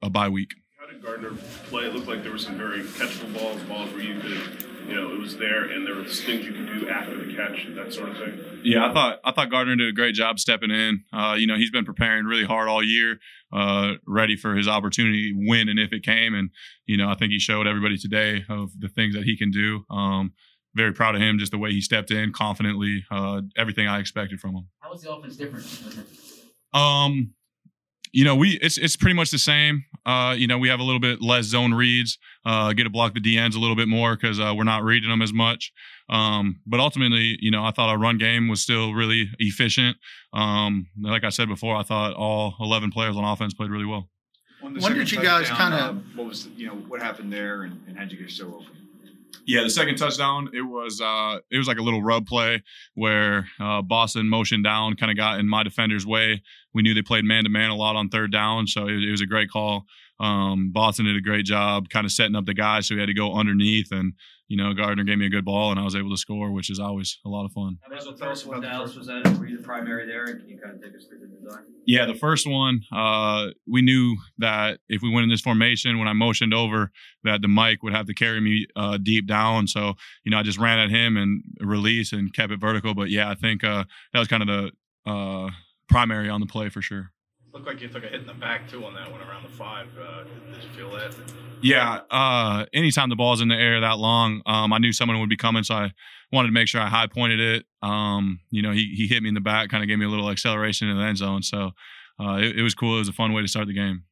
a 0.00 0.10
bye 0.10 0.28
week. 0.28 0.50
How 0.78 0.86
did 0.86 1.02
Gardner 1.02 1.32
play? 1.68 1.86
It 1.86 1.94
looked 1.94 2.06
like 2.06 2.22
there 2.22 2.30
were 2.30 2.38
some 2.38 2.56
very 2.56 2.82
catchable 2.82 3.34
balls, 3.34 3.60
balls 3.64 3.90
where 3.90 4.02
you 4.02 4.20
could, 4.20 4.64
you 4.86 4.94
know, 4.94 5.12
it 5.12 5.18
was 5.18 5.36
there, 5.36 5.64
and 5.64 5.86
there 5.86 5.94
were 5.94 6.04
things 6.04 6.44
you 6.44 6.52
could 6.52 6.66
do 6.66 6.88
after 6.88 7.16
the 7.16 7.34
catch, 7.34 7.64
and 7.64 7.76
that 7.76 7.92
sort 7.92 8.10
of 8.10 8.18
thing. 8.18 8.60
Yeah, 8.62 8.88
I 8.88 8.92
thought 8.92 9.20
I 9.24 9.32
thought 9.32 9.50
Gardner 9.50 9.76
did 9.76 9.88
a 9.88 9.92
great 9.92 10.14
job 10.14 10.38
stepping 10.38 10.70
in. 10.70 11.04
Uh, 11.12 11.34
you 11.38 11.46
know, 11.46 11.56
he's 11.56 11.70
been 11.70 11.84
preparing 11.84 12.24
really 12.24 12.44
hard 12.44 12.68
all 12.68 12.82
year, 12.82 13.18
uh, 13.52 13.94
ready 14.06 14.36
for 14.36 14.54
his 14.54 14.68
opportunity, 14.68 15.32
when 15.34 15.68
and 15.68 15.78
if 15.78 15.92
it 15.92 16.02
came. 16.02 16.34
And 16.34 16.50
you 16.86 16.96
know, 16.96 17.08
I 17.08 17.14
think 17.14 17.32
he 17.32 17.38
showed 17.38 17.66
everybody 17.66 17.96
today 17.96 18.44
of 18.48 18.70
the 18.78 18.88
things 18.88 19.14
that 19.14 19.24
he 19.24 19.36
can 19.36 19.50
do. 19.50 19.84
Um, 19.90 20.32
very 20.74 20.92
proud 20.92 21.14
of 21.14 21.20
him, 21.20 21.38
just 21.38 21.52
the 21.52 21.58
way 21.58 21.70
he 21.70 21.80
stepped 21.80 22.10
in 22.10 22.32
confidently. 22.32 23.04
Uh, 23.10 23.42
everything 23.56 23.86
I 23.86 24.00
expected 24.00 24.40
from 24.40 24.54
him. 24.56 24.68
How 24.80 24.90
was 24.90 25.02
the 25.02 25.12
offense 25.12 25.36
different? 25.36 25.66
Um, 26.72 27.34
you 28.14 28.24
know, 28.24 28.36
we 28.36 28.56
it's 28.62 28.78
it's 28.78 28.94
pretty 28.94 29.14
much 29.14 29.30
the 29.32 29.38
same. 29.40 29.84
Uh, 30.06 30.34
you 30.38 30.46
know, 30.46 30.56
we 30.56 30.68
have 30.68 30.78
a 30.78 30.84
little 30.84 31.00
bit 31.00 31.20
less 31.20 31.46
zone 31.46 31.74
reads, 31.74 32.16
uh, 32.46 32.72
get 32.72 32.84
to 32.84 32.90
block 32.90 33.12
the 33.12 33.20
DNs 33.20 33.56
a 33.56 33.58
little 33.58 33.74
bit 33.74 33.88
more 33.88 34.14
because 34.14 34.38
uh, 34.38 34.54
we're 34.56 34.62
not 34.62 34.84
reading 34.84 35.10
them 35.10 35.20
as 35.20 35.32
much. 35.32 35.72
Um, 36.08 36.60
but 36.64 36.78
ultimately, 36.78 37.36
you 37.40 37.50
know, 37.50 37.64
I 37.64 37.72
thought 37.72 37.88
our 37.88 37.98
run 37.98 38.16
game 38.18 38.46
was 38.48 38.60
still 38.60 38.92
really 38.94 39.28
efficient. 39.40 39.96
Um, 40.32 40.86
like 41.02 41.24
I 41.24 41.30
said 41.30 41.48
before, 41.48 41.74
I 41.74 41.82
thought 41.82 42.14
all 42.14 42.54
11 42.60 42.92
players 42.92 43.16
on 43.16 43.24
offense 43.24 43.52
played 43.52 43.70
really 43.70 43.86
well. 43.86 44.08
On 44.62 44.74
When 44.74 44.94
did 44.94 45.10
you 45.10 45.20
guys 45.20 45.48
kinda- 45.48 45.88
um, 45.88 46.12
what 46.14 46.28
was 46.28 46.46
you 46.56 46.68
know 46.68 46.74
what 46.74 47.02
happened 47.02 47.32
there 47.32 47.62
and, 47.62 47.80
and 47.88 47.98
how'd 47.98 48.12
you 48.12 48.18
get 48.18 48.30
so 48.30 48.46
open? 48.54 48.83
Yeah, 49.46 49.62
the 49.62 49.70
second 49.70 49.96
touchdown, 49.96 50.50
it 50.54 50.62
was 50.62 51.00
uh 51.00 51.38
it 51.50 51.58
was 51.58 51.68
like 51.68 51.78
a 51.78 51.82
little 51.82 52.02
rub 52.02 52.26
play 52.26 52.62
where 52.94 53.48
uh 53.60 53.82
Boston 53.82 54.28
motioned 54.28 54.64
down, 54.64 54.96
kind 54.96 55.10
of 55.10 55.16
got 55.16 55.38
in 55.38 55.48
my 55.48 55.62
defender's 55.62 56.06
way. 56.06 56.42
We 56.72 56.82
knew 56.82 56.94
they 56.94 57.02
played 57.02 57.24
man 57.24 57.44
to 57.44 57.50
man 57.50 57.70
a 57.70 57.76
lot 57.76 57.96
on 57.96 58.08
third 58.08 58.32
down, 58.32 58.66
so 58.66 58.88
it, 58.88 59.02
it 59.02 59.10
was 59.10 59.20
a 59.20 59.26
great 59.26 59.50
call. 59.50 59.84
Um 60.20 60.70
Boston 60.72 61.06
did 61.06 61.16
a 61.16 61.20
great 61.20 61.44
job 61.44 61.88
kind 61.88 62.06
of 62.06 62.12
setting 62.12 62.36
up 62.36 62.46
the 62.46 62.54
guys, 62.54 62.88
so 62.88 62.94
we 62.94 63.00
had 63.00 63.06
to 63.06 63.14
go 63.14 63.34
underneath 63.34 63.90
and 63.92 64.14
you 64.48 64.56
know, 64.58 64.74
Gardner 64.74 65.04
gave 65.04 65.18
me 65.18 65.26
a 65.26 65.30
good 65.30 65.44
ball 65.44 65.70
and 65.70 65.80
I 65.80 65.84
was 65.84 65.96
able 65.96 66.10
to 66.10 66.16
score, 66.18 66.52
which 66.52 66.70
is 66.70 66.78
always 66.78 67.18
a 67.24 67.28
lot 67.30 67.46
of 67.46 67.52
fun. 67.52 67.78
How 67.82 67.96
about 67.96 68.04
the 68.04 68.24
first 68.24 68.46
one, 68.46 68.60
Dallas? 68.60 68.94
Was 68.94 69.06
that 69.06 69.26
were 69.38 69.46
you 69.46 69.56
the 69.56 69.64
primary 69.64 70.06
there? 70.06 70.24
And 70.24 70.38
can 70.40 70.48
you 70.50 70.58
kind 70.58 70.74
of 70.74 70.82
take 70.82 70.94
us 70.94 71.06
through 71.06 71.20
the 71.20 71.26
design? 71.26 71.62
Yeah, 71.86 72.06
the 72.06 72.14
first 72.14 72.46
one, 72.46 72.82
uh, 72.92 73.48
we 73.66 73.82
knew 73.82 74.16
that 74.38 74.80
if 74.88 75.02
we 75.02 75.10
went 75.10 75.24
in 75.24 75.30
this 75.30 75.40
formation, 75.40 75.98
when 75.98 76.08
I 76.08 76.12
motioned 76.12 76.54
over, 76.54 76.90
that 77.24 77.42
the 77.42 77.48
mic 77.48 77.82
would 77.82 77.92
have 77.94 78.06
to 78.06 78.14
carry 78.14 78.40
me 78.40 78.66
uh, 78.76 78.96
deep 78.98 79.26
down. 79.26 79.66
So, 79.66 79.94
you 80.24 80.30
know, 80.30 80.38
I 80.38 80.42
just 80.42 80.58
ran 80.58 80.78
at 80.78 80.90
him 80.90 81.16
and 81.16 81.42
released 81.60 82.12
and 82.12 82.32
kept 82.32 82.52
it 82.52 82.60
vertical. 82.60 82.94
But 82.94 83.10
yeah, 83.10 83.30
I 83.30 83.34
think 83.34 83.64
uh, 83.64 83.84
that 84.12 84.18
was 84.18 84.28
kind 84.28 84.42
of 84.42 84.48
the 84.48 85.10
uh, 85.10 85.50
primary 85.88 86.28
on 86.28 86.40
the 86.40 86.46
play 86.46 86.68
for 86.68 86.80
sure. 86.82 87.10
Looked 87.54 87.68
like 87.68 87.80
you 87.80 87.86
took 87.86 88.02
a 88.02 88.08
hit 88.08 88.20
in 88.20 88.26
the 88.26 88.34
back 88.34 88.68
too 88.68 88.84
on 88.84 88.94
that 88.94 89.12
one 89.12 89.20
around 89.20 89.44
the 89.44 89.48
five. 89.48 89.86
Uh, 89.96 90.24
did 90.24 90.64
you 90.64 90.68
feel 90.70 90.90
that? 90.90 91.14
Yeah, 91.62 92.00
uh, 92.10 92.66
anytime 92.74 93.10
the 93.10 93.14
ball's 93.14 93.40
in 93.40 93.46
the 93.46 93.54
air 93.54 93.80
that 93.80 93.96
long, 93.96 94.42
um, 94.44 94.72
I 94.72 94.78
knew 94.78 94.92
someone 94.92 95.20
would 95.20 95.28
be 95.28 95.36
coming, 95.36 95.62
so 95.62 95.76
I 95.76 95.92
wanted 96.32 96.48
to 96.48 96.52
make 96.52 96.66
sure 96.66 96.80
I 96.80 96.88
high 96.88 97.06
pointed 97.06 97.38
it. 97.38 97.64
Um, 97.80 98.40
you 98.50 98.60
know, 98.60 98.72
he 98.72 98.92
he 98.96 99.06
hit 99.06 99.22
me 99.22 99.28
in 99.28 99.36
the 99.36 99.40
back, 99.40 99.68
kind 99.68 99.84
of 99.84 99.88
gave 99.88 100.00
me 100.00 100.04
a 100.04 100.08
little 100.08 100.28
acceleration 100.30 100.88
in 100.88 100.98
the 100.98 101.04
end 101.04 101.18
zone. 101.18 101.42
So 101.44 101.70
uh, 102.20 102.38
it, 102.38 102.58
it 102.58 102.62
was 102.62 102.74
cool. 102.74 102.96
It 102.96 102.98
was 102.98 103.08
a 103.08 103.12
fun 103.12 103.32
way 103.32 103.42
to 103.42 103.48
start 103.48 103.68
the 103.68 103.72
game. 103.72 104.02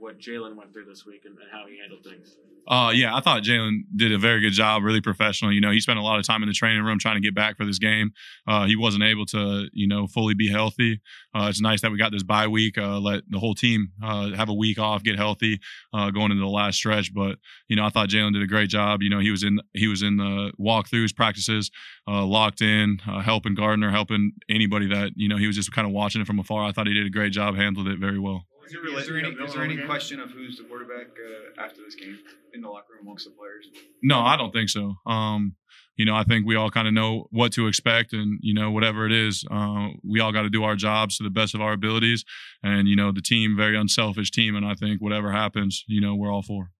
What 0.00 0.18
Jalen 0.18 0.56
went 0.56 0.72
through 0.72 0.86
this 0.86 1.04
week 1.04 1.22
and, 1.24 1.36
and 1.38 1.50
how 1.50 1.66
he 1.68 1.78
handled 1.78 2.02
things. 2.02 2.36
Uh, 2.66 2.90
yeah, 2.94 3.14
I 3.14 3.20
thought 3.20 3.42
Jalen 3.42 3.80
did 3.96 4.12
a 4.12 4.18
very 4.18 4.40
good 4.40 4.52
job, 4.52 4.82
really 4.82 5.00
professional. 5.00 5.52
You 5.52 5.60
know, 5.60 5.70
he 5.70 5.80
spent 5.80 5.98
a 5.98 6.02
lot 6.02 6.18
of 6.18 6.26
time 6.26 6.42
in 6.42 6.48
the 6.48 6.54
training 6.54 6.82
room 6.82 6.98
trying 6.98 7.16
to 7.16 7.20
get 7.20 7.34
back 7.34 7.56
for 7.56 7.64
this 7.64 7.78
game. 7.78 8.12
Uh, 8.46 8.66
he 8.66 8.76
wasn't 8.76 9.02
able 9.02 9.26
to, 9.26 9.66
you 9.72 9.88
know, 9.88 10.06
fully 10.06 10.34
be 10.34 10.48
healthy. 10.48 11.00
Uh, 11.34 11.46
it's 11.48 11.60
nice 11.60 11.80
that 11.80 11.90
we 11.90 11.98
got 11.98 12.12
this 12.12 12.22
bye 12.22 12.46
week, 12.46 12.78
uh, 12.78 12.98
let 13.00 13.22
the 13.28 13.38
whole 13.38 13.54
team 13.54 13.92
uh, 14.02 14.30
have 14.30 14.48
a 14.48 14.54
week 14.54 14.78
off, 14.78 15.02
get 15.02 15.16
healthy, 15.16 15.58
uh, 15.92 16.10
going 16.10 16.30
into 16.30 16.42
the 16.42 16.48
last 16.48 16.76
stretch. 16.76 17.12
But 17.12 17.38
you 17.68 17.76
know, 17.76 17.84
I 17.84 17.90
thought 17.90 18.08
Jalen 18.08 18.34
did 18.34 18.42
a 18.42 18.46
great 18.46 18.68
job. 18.68 19.02
You 19.02 19.10
know, 19.10 19.18
he 19.18 19.30
was 19.30 19.42
in 19.42 19.60
he 19.74 19.88
was 19.88 20.02
in 20.02 20.16
the 20.16 20.52
walkthroughs, 20.60 21.14
practices, 21.14 21.70
uh, 22.06 22.24
locked 22.24 22.62
in, 22.62 22.98
helping 22.98 23.54
Gardner, 23.54 23.90
helping 23.90 24.32
anybody 24.48 24.86
that 24.88 25.12
you 25.16 25.28
know 25.28 25.36
he 25.36 25.46
was 25.46 25.56
just 25.56 25.72
kind 25.72 25.86
of 25.86 25.92
watching 25.92 26.20
it 26.20 26.26
from 26.26 26.38
afar. 26.38 26.64
I 26.64 26.72
thought 26.72 26.86
he 26.86 26.94
did 26.94 27.06
a 27.06 27.10
great 27.10 27.32
job, 27.32 27.56
handled 27.56 27.88
it 27.88 27.98
very 27.98 28.18
well. 28.18 28.44
Is 28.70 28.76
there, 28.76 28.98
is 28.98 29.06
there 29.08 29.18
any, 29.18 29.28
is 29.30 29.54
there 29.54 29.64
any 29.64 29.78
question 29.78 30.20
of 30.20 30.30
who's 30.30 30.58
the 30.58 30.62
quarterback 30.64 31.08
uh, 31.08 31.60
after 31.60 31.82
this 31.82 31.96
game 31.96 32.18
in 32.54 32.60
the 32.60 32.68
locker 32.68 32.92
room 32.94 33.02
amongst 33.02 33.24
the 33.24 33.32
players? 33.32 33.66
No, 34.00 34.20
I 34.20 34.36
don't 34.36 34.52
think 34.52 34.68
so. 34.68 34.94
Um, 35.06 35.56
you 35.96 36.04
know, 36.04 36.14
I 36.14 36.22
think 36.22 36.46
we 36.46 36.54
all 36.54 36.70
kind 36.70 36.86
of 36.86 36.94
know 36.94 37.26
what 37.30 37.52
to 37.54 37.66
expect, 37.66 38.12
and 38.12 38.38
you 38.42 38.54
know, 38.54 38.70
whatever 38.70 39.06
it 39.06 39.12
is, 39.12 39.44
uh, 39.50 39.88
we 40.04 40.20
all 40.20 40.30
got 40.30 40.42
to 40.42 40.50
do 40.50 40.62
our 40.62 40.76
jobs 40.76 41.16
to 41.16 41.24
the 41.24 41.30
best 41.30 41.52
of 41.54 41.60
our 41.60 41.72
abilities. 41.72 42.24
And 42.62 42.86
you 42.86 42.94
know, 42.94 43.10
the 43.10 43.20
team, 43.20 43.56
very 43.56 43.76
unselfish 43.76 44.30
team, 44.30 44.54
and 44.54 44.64
I 44.64 44.74
think 44.74 45.02
whatever 45.02 45.32
happens, 45.32 45.84
you 45.88 46.00
know, 46.00 46.14
we're 46.14 46.32
all 46.32 46.42
for. 46.42 46.70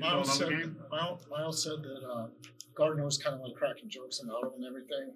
Miles 0.00 0.38
said, 0.38 0.76
Miles, 0.90 1.26
Miles 1.28 1.62
said 1.62 1.82
that 1.82 2.08
uh, 2.08 2.26
Gardner 2.76 3.04
was 3.04 3.18
kind 3.18 3.34
of 3.34 3.40
like 3.42 3.56
cracking 3.56 3.88
jokes 3.88 4.20
in 4.20 4.28
the 4.28 4.34
huddle 4.34 4.54
and 4.56 4.64
everything. 4.64 5.12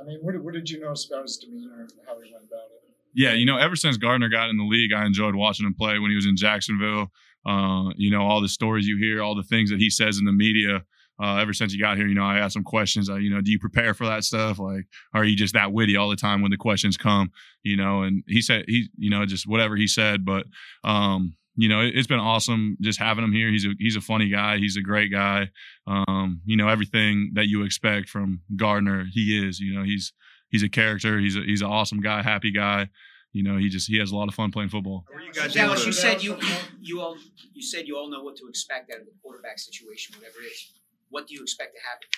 I 0.00 0.04
mean, 0.04 0.18
what, 0.22 0.38
what 0.42 0.54
did 0.54 0.70
you 0.70 0.80
notice 0.80 1.06
about 1.06 1.22
his 1.22 1.36
demeanor 1.36 1.80
and 1.80 1.92
how 2.06 2.20
he 2.20 2.32
went 2.32 2.46
about 2.46 2.68
it? 2.72 2.93
Yeah, 3.14 3.32
you 3.32 3.46
know, 3.46 3.56
ever 3.56 3.76
since 3.76 3.96
Gardner 3.96 4.28
got 4.28 4.50
in 4.50 4.56
the 4.56 4.64
league, 4.64 4.92
I 4.92 5.06
enjoyed 5.06 5.34
watching 5.34 5.66
him 5.66 5.74
play 5.74 5.98
when 5.98 6.10
he 6.10 6.16
was 6.16 6.26
in 6.26 6.36
Jacksonville. 6.36 7.12
Uh, 7.46 7.90
you 7.96 8.10
know, 8.10 8.22
all 8.22 8.40
the 8.40 8.48
stories 8.48 8.86
you 8.86 8.96
hear, 8.98 9.22
all 9.22 9.34
the 9.34 9.42
things 9.42 9.70
that 9.70 9.78
he 9.78 9.90
says 9.90 10.18
in 10.18 10.24
the 10.24 10.32
media. 10.32 10.82
Uh, 11.22 11.36
ever 11.36 11.52
since 11.52 11.72
he 11.72 11.78
got 11.78 11.96
here, 11.96 12.08
you 12.08 12.14
know, 12.14 12.24
I 12.24 12.38
asked 12.38 12.56
him 12.56 12.64
questions. 12.64 13.06
You 13.06 13.30
know, 13.30 13.40
do 13.40 13.52
you 13.52 13.58
prepare 13.60 13.94
for 13.94 14.04
that 14.06 14.24
stuff? 14.24 14.58
Like, 14.58 14.86
are 15.12 15.24
you 15.24 15.36
just 15.36 15.54
that 15.54 15.72
witty 15.72 15.96
all 15.96 16.08
the 16.10 16.16
time 16.16 16.42
when 16.42 16.50
the 16.50 16.56
questions 16.56 16.96
come? 16.96 17.30
You 17.62 17.76
know, 17.76 18.02
and 18.02 18.24
he 18.26 18.42
said 18.42 18.64
he, 18.66 18.88
you 18.98 19.10
know, 19.10 19.24
just 19.24 19.46
whatever 19.46 19.76
he 19.76 19.86
said. 19.86 20.24
But, 20.24 20.46
um, 20.82 21.36
you 21.54 21.68
know, 21.68 21.80
it, 21.82 21.92
it's 21.94 22.08
been 22.08 22.18
awesome 22.18 22.76
just 22.80 22.98
having 22.98 23.22
him 23.22 23.32
here. 23.32 23.48
He's 23.48 23.64
a 23.64 23.74
he's 23.78 23.94
a 23.94 24.00
funny 24.00 24.28
guy. 24.28 24.58
He's 24.58 24.76
a 24.76 24.82
great 24.82 25.12
guy. 25.12 25.50
Um, 25.86 26.40
you 26.44 26.56
know, 26.56 26.66
everything 26.66 27.30
that 27.34 27.46
you 27.46 27.62
expect 27.62 28.08
from 28.08 28.40
Gardner, 28.56 29.06
he 29.12 29.38
is. 29.46 29.60
You 29.60 29.72
know, 29.72 29.84
he's 29.84 30.12
he's 30.54 30.62
a 30.62 30.68
character. 30.68 31.18
He's 31.18 31.36
a 31.36 31.40
he's 31.40 31.62
an 31.62 31.66
awesome 31.66 32.00
guy, 32.00 32.22
happy 32.22 32.52
guy. 32.52 32.88
You 33.32 33.42
know, 33.42 33.56
he 33.56 33.68
just 33.68 33.88
he 33.88 33.98
has 33.98 34.12
a 34.12 34.16
lot 34.16 34.28
of 34.28 34.34
fun 34.36 34.52
playing 34.52 34.68
football. 34.68 35.04
Dallas, 35.52 35.84
you 35.84 35.90
said 35.90 36.22
you, 36.22 36.36
you 36.40 36.56
you 36.80 37.00
all 37.00 37.16
you 37.52 37.62
said 37.62 37.88
you 37.88 37.96
all 37.98 38.08
know 38.08 38.22
what 38.22 38.36
to 38.36 38.46
expect 38.48 38.92
out 38.92 39.00
of 39.00 39.06
the 39.06 39.12
quarterback 39.20 39.58
situation, 39.58 40.14
whatever 40.16 40.36
it 40.40 40.52
is. 40.52 40.72
What 41.10 41.26
do 41.26 41.34
you 41.34 41.42
expect 41.42 41.74
to 41.74 41.80
happen? 41.82 42.08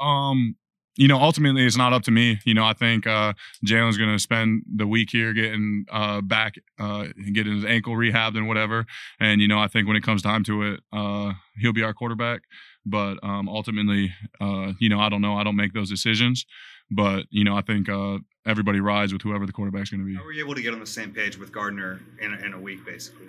Um, 0.00 0.56
you 0.96 1.08
know, 1.08 1.18
ultimately, 1.18 1.66
it's 1.66 1.76
not 1.76 1.92
up 1.92 2.02
to 2.04 2.10
me. 2.10 2.38
You 2.46 2.54
know, 2.54 2.64
I 2.64 2.72
think 2.72 3.06
uh, 3.06 3.34
Jalen's 3.66 3.98
going 3.98 4.10
to 4.10 4.18
spend 4.18 4.62
the 4.74 4.86
week 4.86 5.10
here 5.10 5.34
getting 5.34 5.84
uh, 5.90 6.22
back, 6.22 6.54
uh, 6.78 7.08
getting 7.32 7.56
his 7.56 7.64
ankle 7.66 7.94
rehabbed 7.94 8.36
and 8.38 8.48
whatever. 8.48 8.86
And 9.20 9.42
you 9.42 9.48
know, 9.48 9.58
I 9.58 9.68
think 9.68 9.86
when 9.86 9.98
it 9.98 10.02
comes 10.02 10.22
time 10.22 10.44
to 10.44 10.62
it, 10.62 10.80
uh, 10.94 11.34
he'll 11.58 11.74
be 11.74 11.82
our 11.82 11.92
quarterback. 11.92 12.42
But 12.86 13.18
um, 13.22 13.50
ultimately, 13.50 14.14
uh, 14.40 14.72
you 14.80 14.88
know, 14.88 14.98
I 14.98 15.10
don't 15.10 15.20
know. 15.20 15.36
I 15.36 15.44
don't 15.44 15.56
make 15.56 15.74
those 15.74 15.90
decisions. 15.90 16.46
But 16.94 17.26
you 17.30 17.44
know, 17.44 17.56
I 17.56 17.62
think 17.62 17.88
uh, 17.88 18.18
everybody 18.46 18.80
rides 18.80 19.12
with 19.12 19.22
whoever 19.22 19.46
the 19.46 19.52
quarterback's 19.52 19.90
going 19.90 20.00
to 20.00 20.06
be. 20.06 20.14
How 20.14 20.24
were 20.24 20.32
you 20.32 20.44
able 20.44 20.54
to 20.54 20.62
get 20.62 20.72
on 20.72 20.80
the 20.80 20.86
same 20.86 21.12
page 21.12 21.38
with 21.38 21.52
Gardner 21.52 22.00
in 22.20 22.34
a, 22.34 22.46
in 22.46 22.52
a 22.54 22.60
week, 22.60 22.84
basically? 22.84 23.28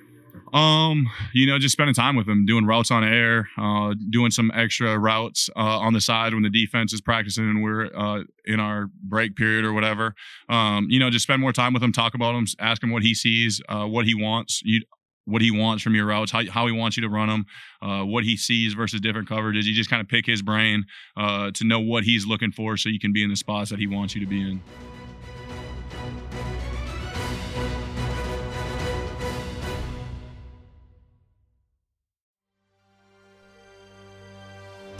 Um, 0.53 1.09
you 1.33 1.47
know, 1.47 1.57
just 1.57 1.73
spending 1.73 1.95
time 1.95 2.15
with 2.15 2.27
him, 2.27 2.45
doing 2.45 2.65
routes 2.65 2.91
on 2.91 3.03
air, 3.03 3.49
uh, 3.57 3.93
doing 4.09 4.31
some 4.31 4.51
extra 4.53 4.97
routes 4.97 5.49
uh, 5.55 5.79
on 5.79 5.93
the 5.93 6.01
side 6.01 6.33
when 6.33 6.43
the 6.43 6.49
defense 6.49 6.93
is 6.93 7.01
practicing 7.01 7.49
and 7.49 7.63
we're 7.63 7.85
uh, 7.95 8.23
in 8.45 8.59
our 8.59 8.89
break 9.03 9.35
period 9.35 9.65
or 9.65 9.73
whatever. 9.73 10.13
Um, 10.49 10.87
you 10.89 10.99
know, 10.99 11.09
just 11.09 11.23
spend 11.23 11.41
more 11.41 11.53
time 11.53 11.73
with 11.73 11.81
him, 11.81 11.91
talk 11.91 12.13
about 12.13 12.35
him, 12.35 12.45
ask 12.59 12.83
him 12.83 12.91
what 12.91 13.03
he 13.03 13.13
sees, 13.13 13.61
uh, 13.69 13.85
what 13.85 14.05
he 14.05 14.13
wants. 14.13 14.61
You, 14.63 14.81
what 15.25 15.41
he 15.41 15.51
wants 15.51 15.83
from 15.83 15.95
your 15.95 16.05
routes, 16.05 16.31
how, 16.31 16.41
how 16.49 16.67
he 16.67 16.73
wants 16.73 16.97
you 16.97 17.01
to 17.01 17.09
run 17.09 17.29
them, 17.29 17.45
uh, 17.81 18.03
what 18.03 18.23
he 18.23 18.37
sees 18.37 18.73
versus 18.73 18.99
different 19.01 19.29
coverages. 19.29 19.63
You 19.63 19.73
just 19.73 19.89
kind 19.89 20.01
of 20.01 20.07
pick 20.07 20.25
his 20.25 20.41
brain 20.41 20.85
uh, 21.17 21.51
to 21.51 21.63
know 21.63 21.79
what 21.79 22.03
he's 22.03 22.25
looking 22.25 22.51
for 22.51 22.77
so 22.77 22.89
you 22.89 22.99
can 22.99 23.13
be 23.13 23.23
in 23.23 23.29
the 23.29 23.35
spots 23.35 23.69
that 23.69 23.79
he 23.79 23.87
wants 23.87 24.15
you 24.15 24.21
to 24.21 24.27
be 24.27 24.41
in. 24.41 24.61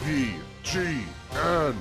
BGN. 0.00 1.74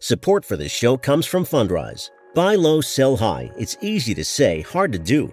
Support 0.00 0.44
for 0.46 0.56
this 0.56 0.72
show 0.72 0.96
comes 0.96 1.26
from 1.26 1.44
Fundrise. 1.44 2.08
Buy 2.34 2.54
low, 2.54 2.80
sell 2.80 3.16
high. 3.16 3.50
It's 3.58 3.76
easy 3.82 4.14
to 4.14 4.24
say, 4.24 4.62
hard 4.62 4.92
to 4.92 4.98
do. 4.98 5.32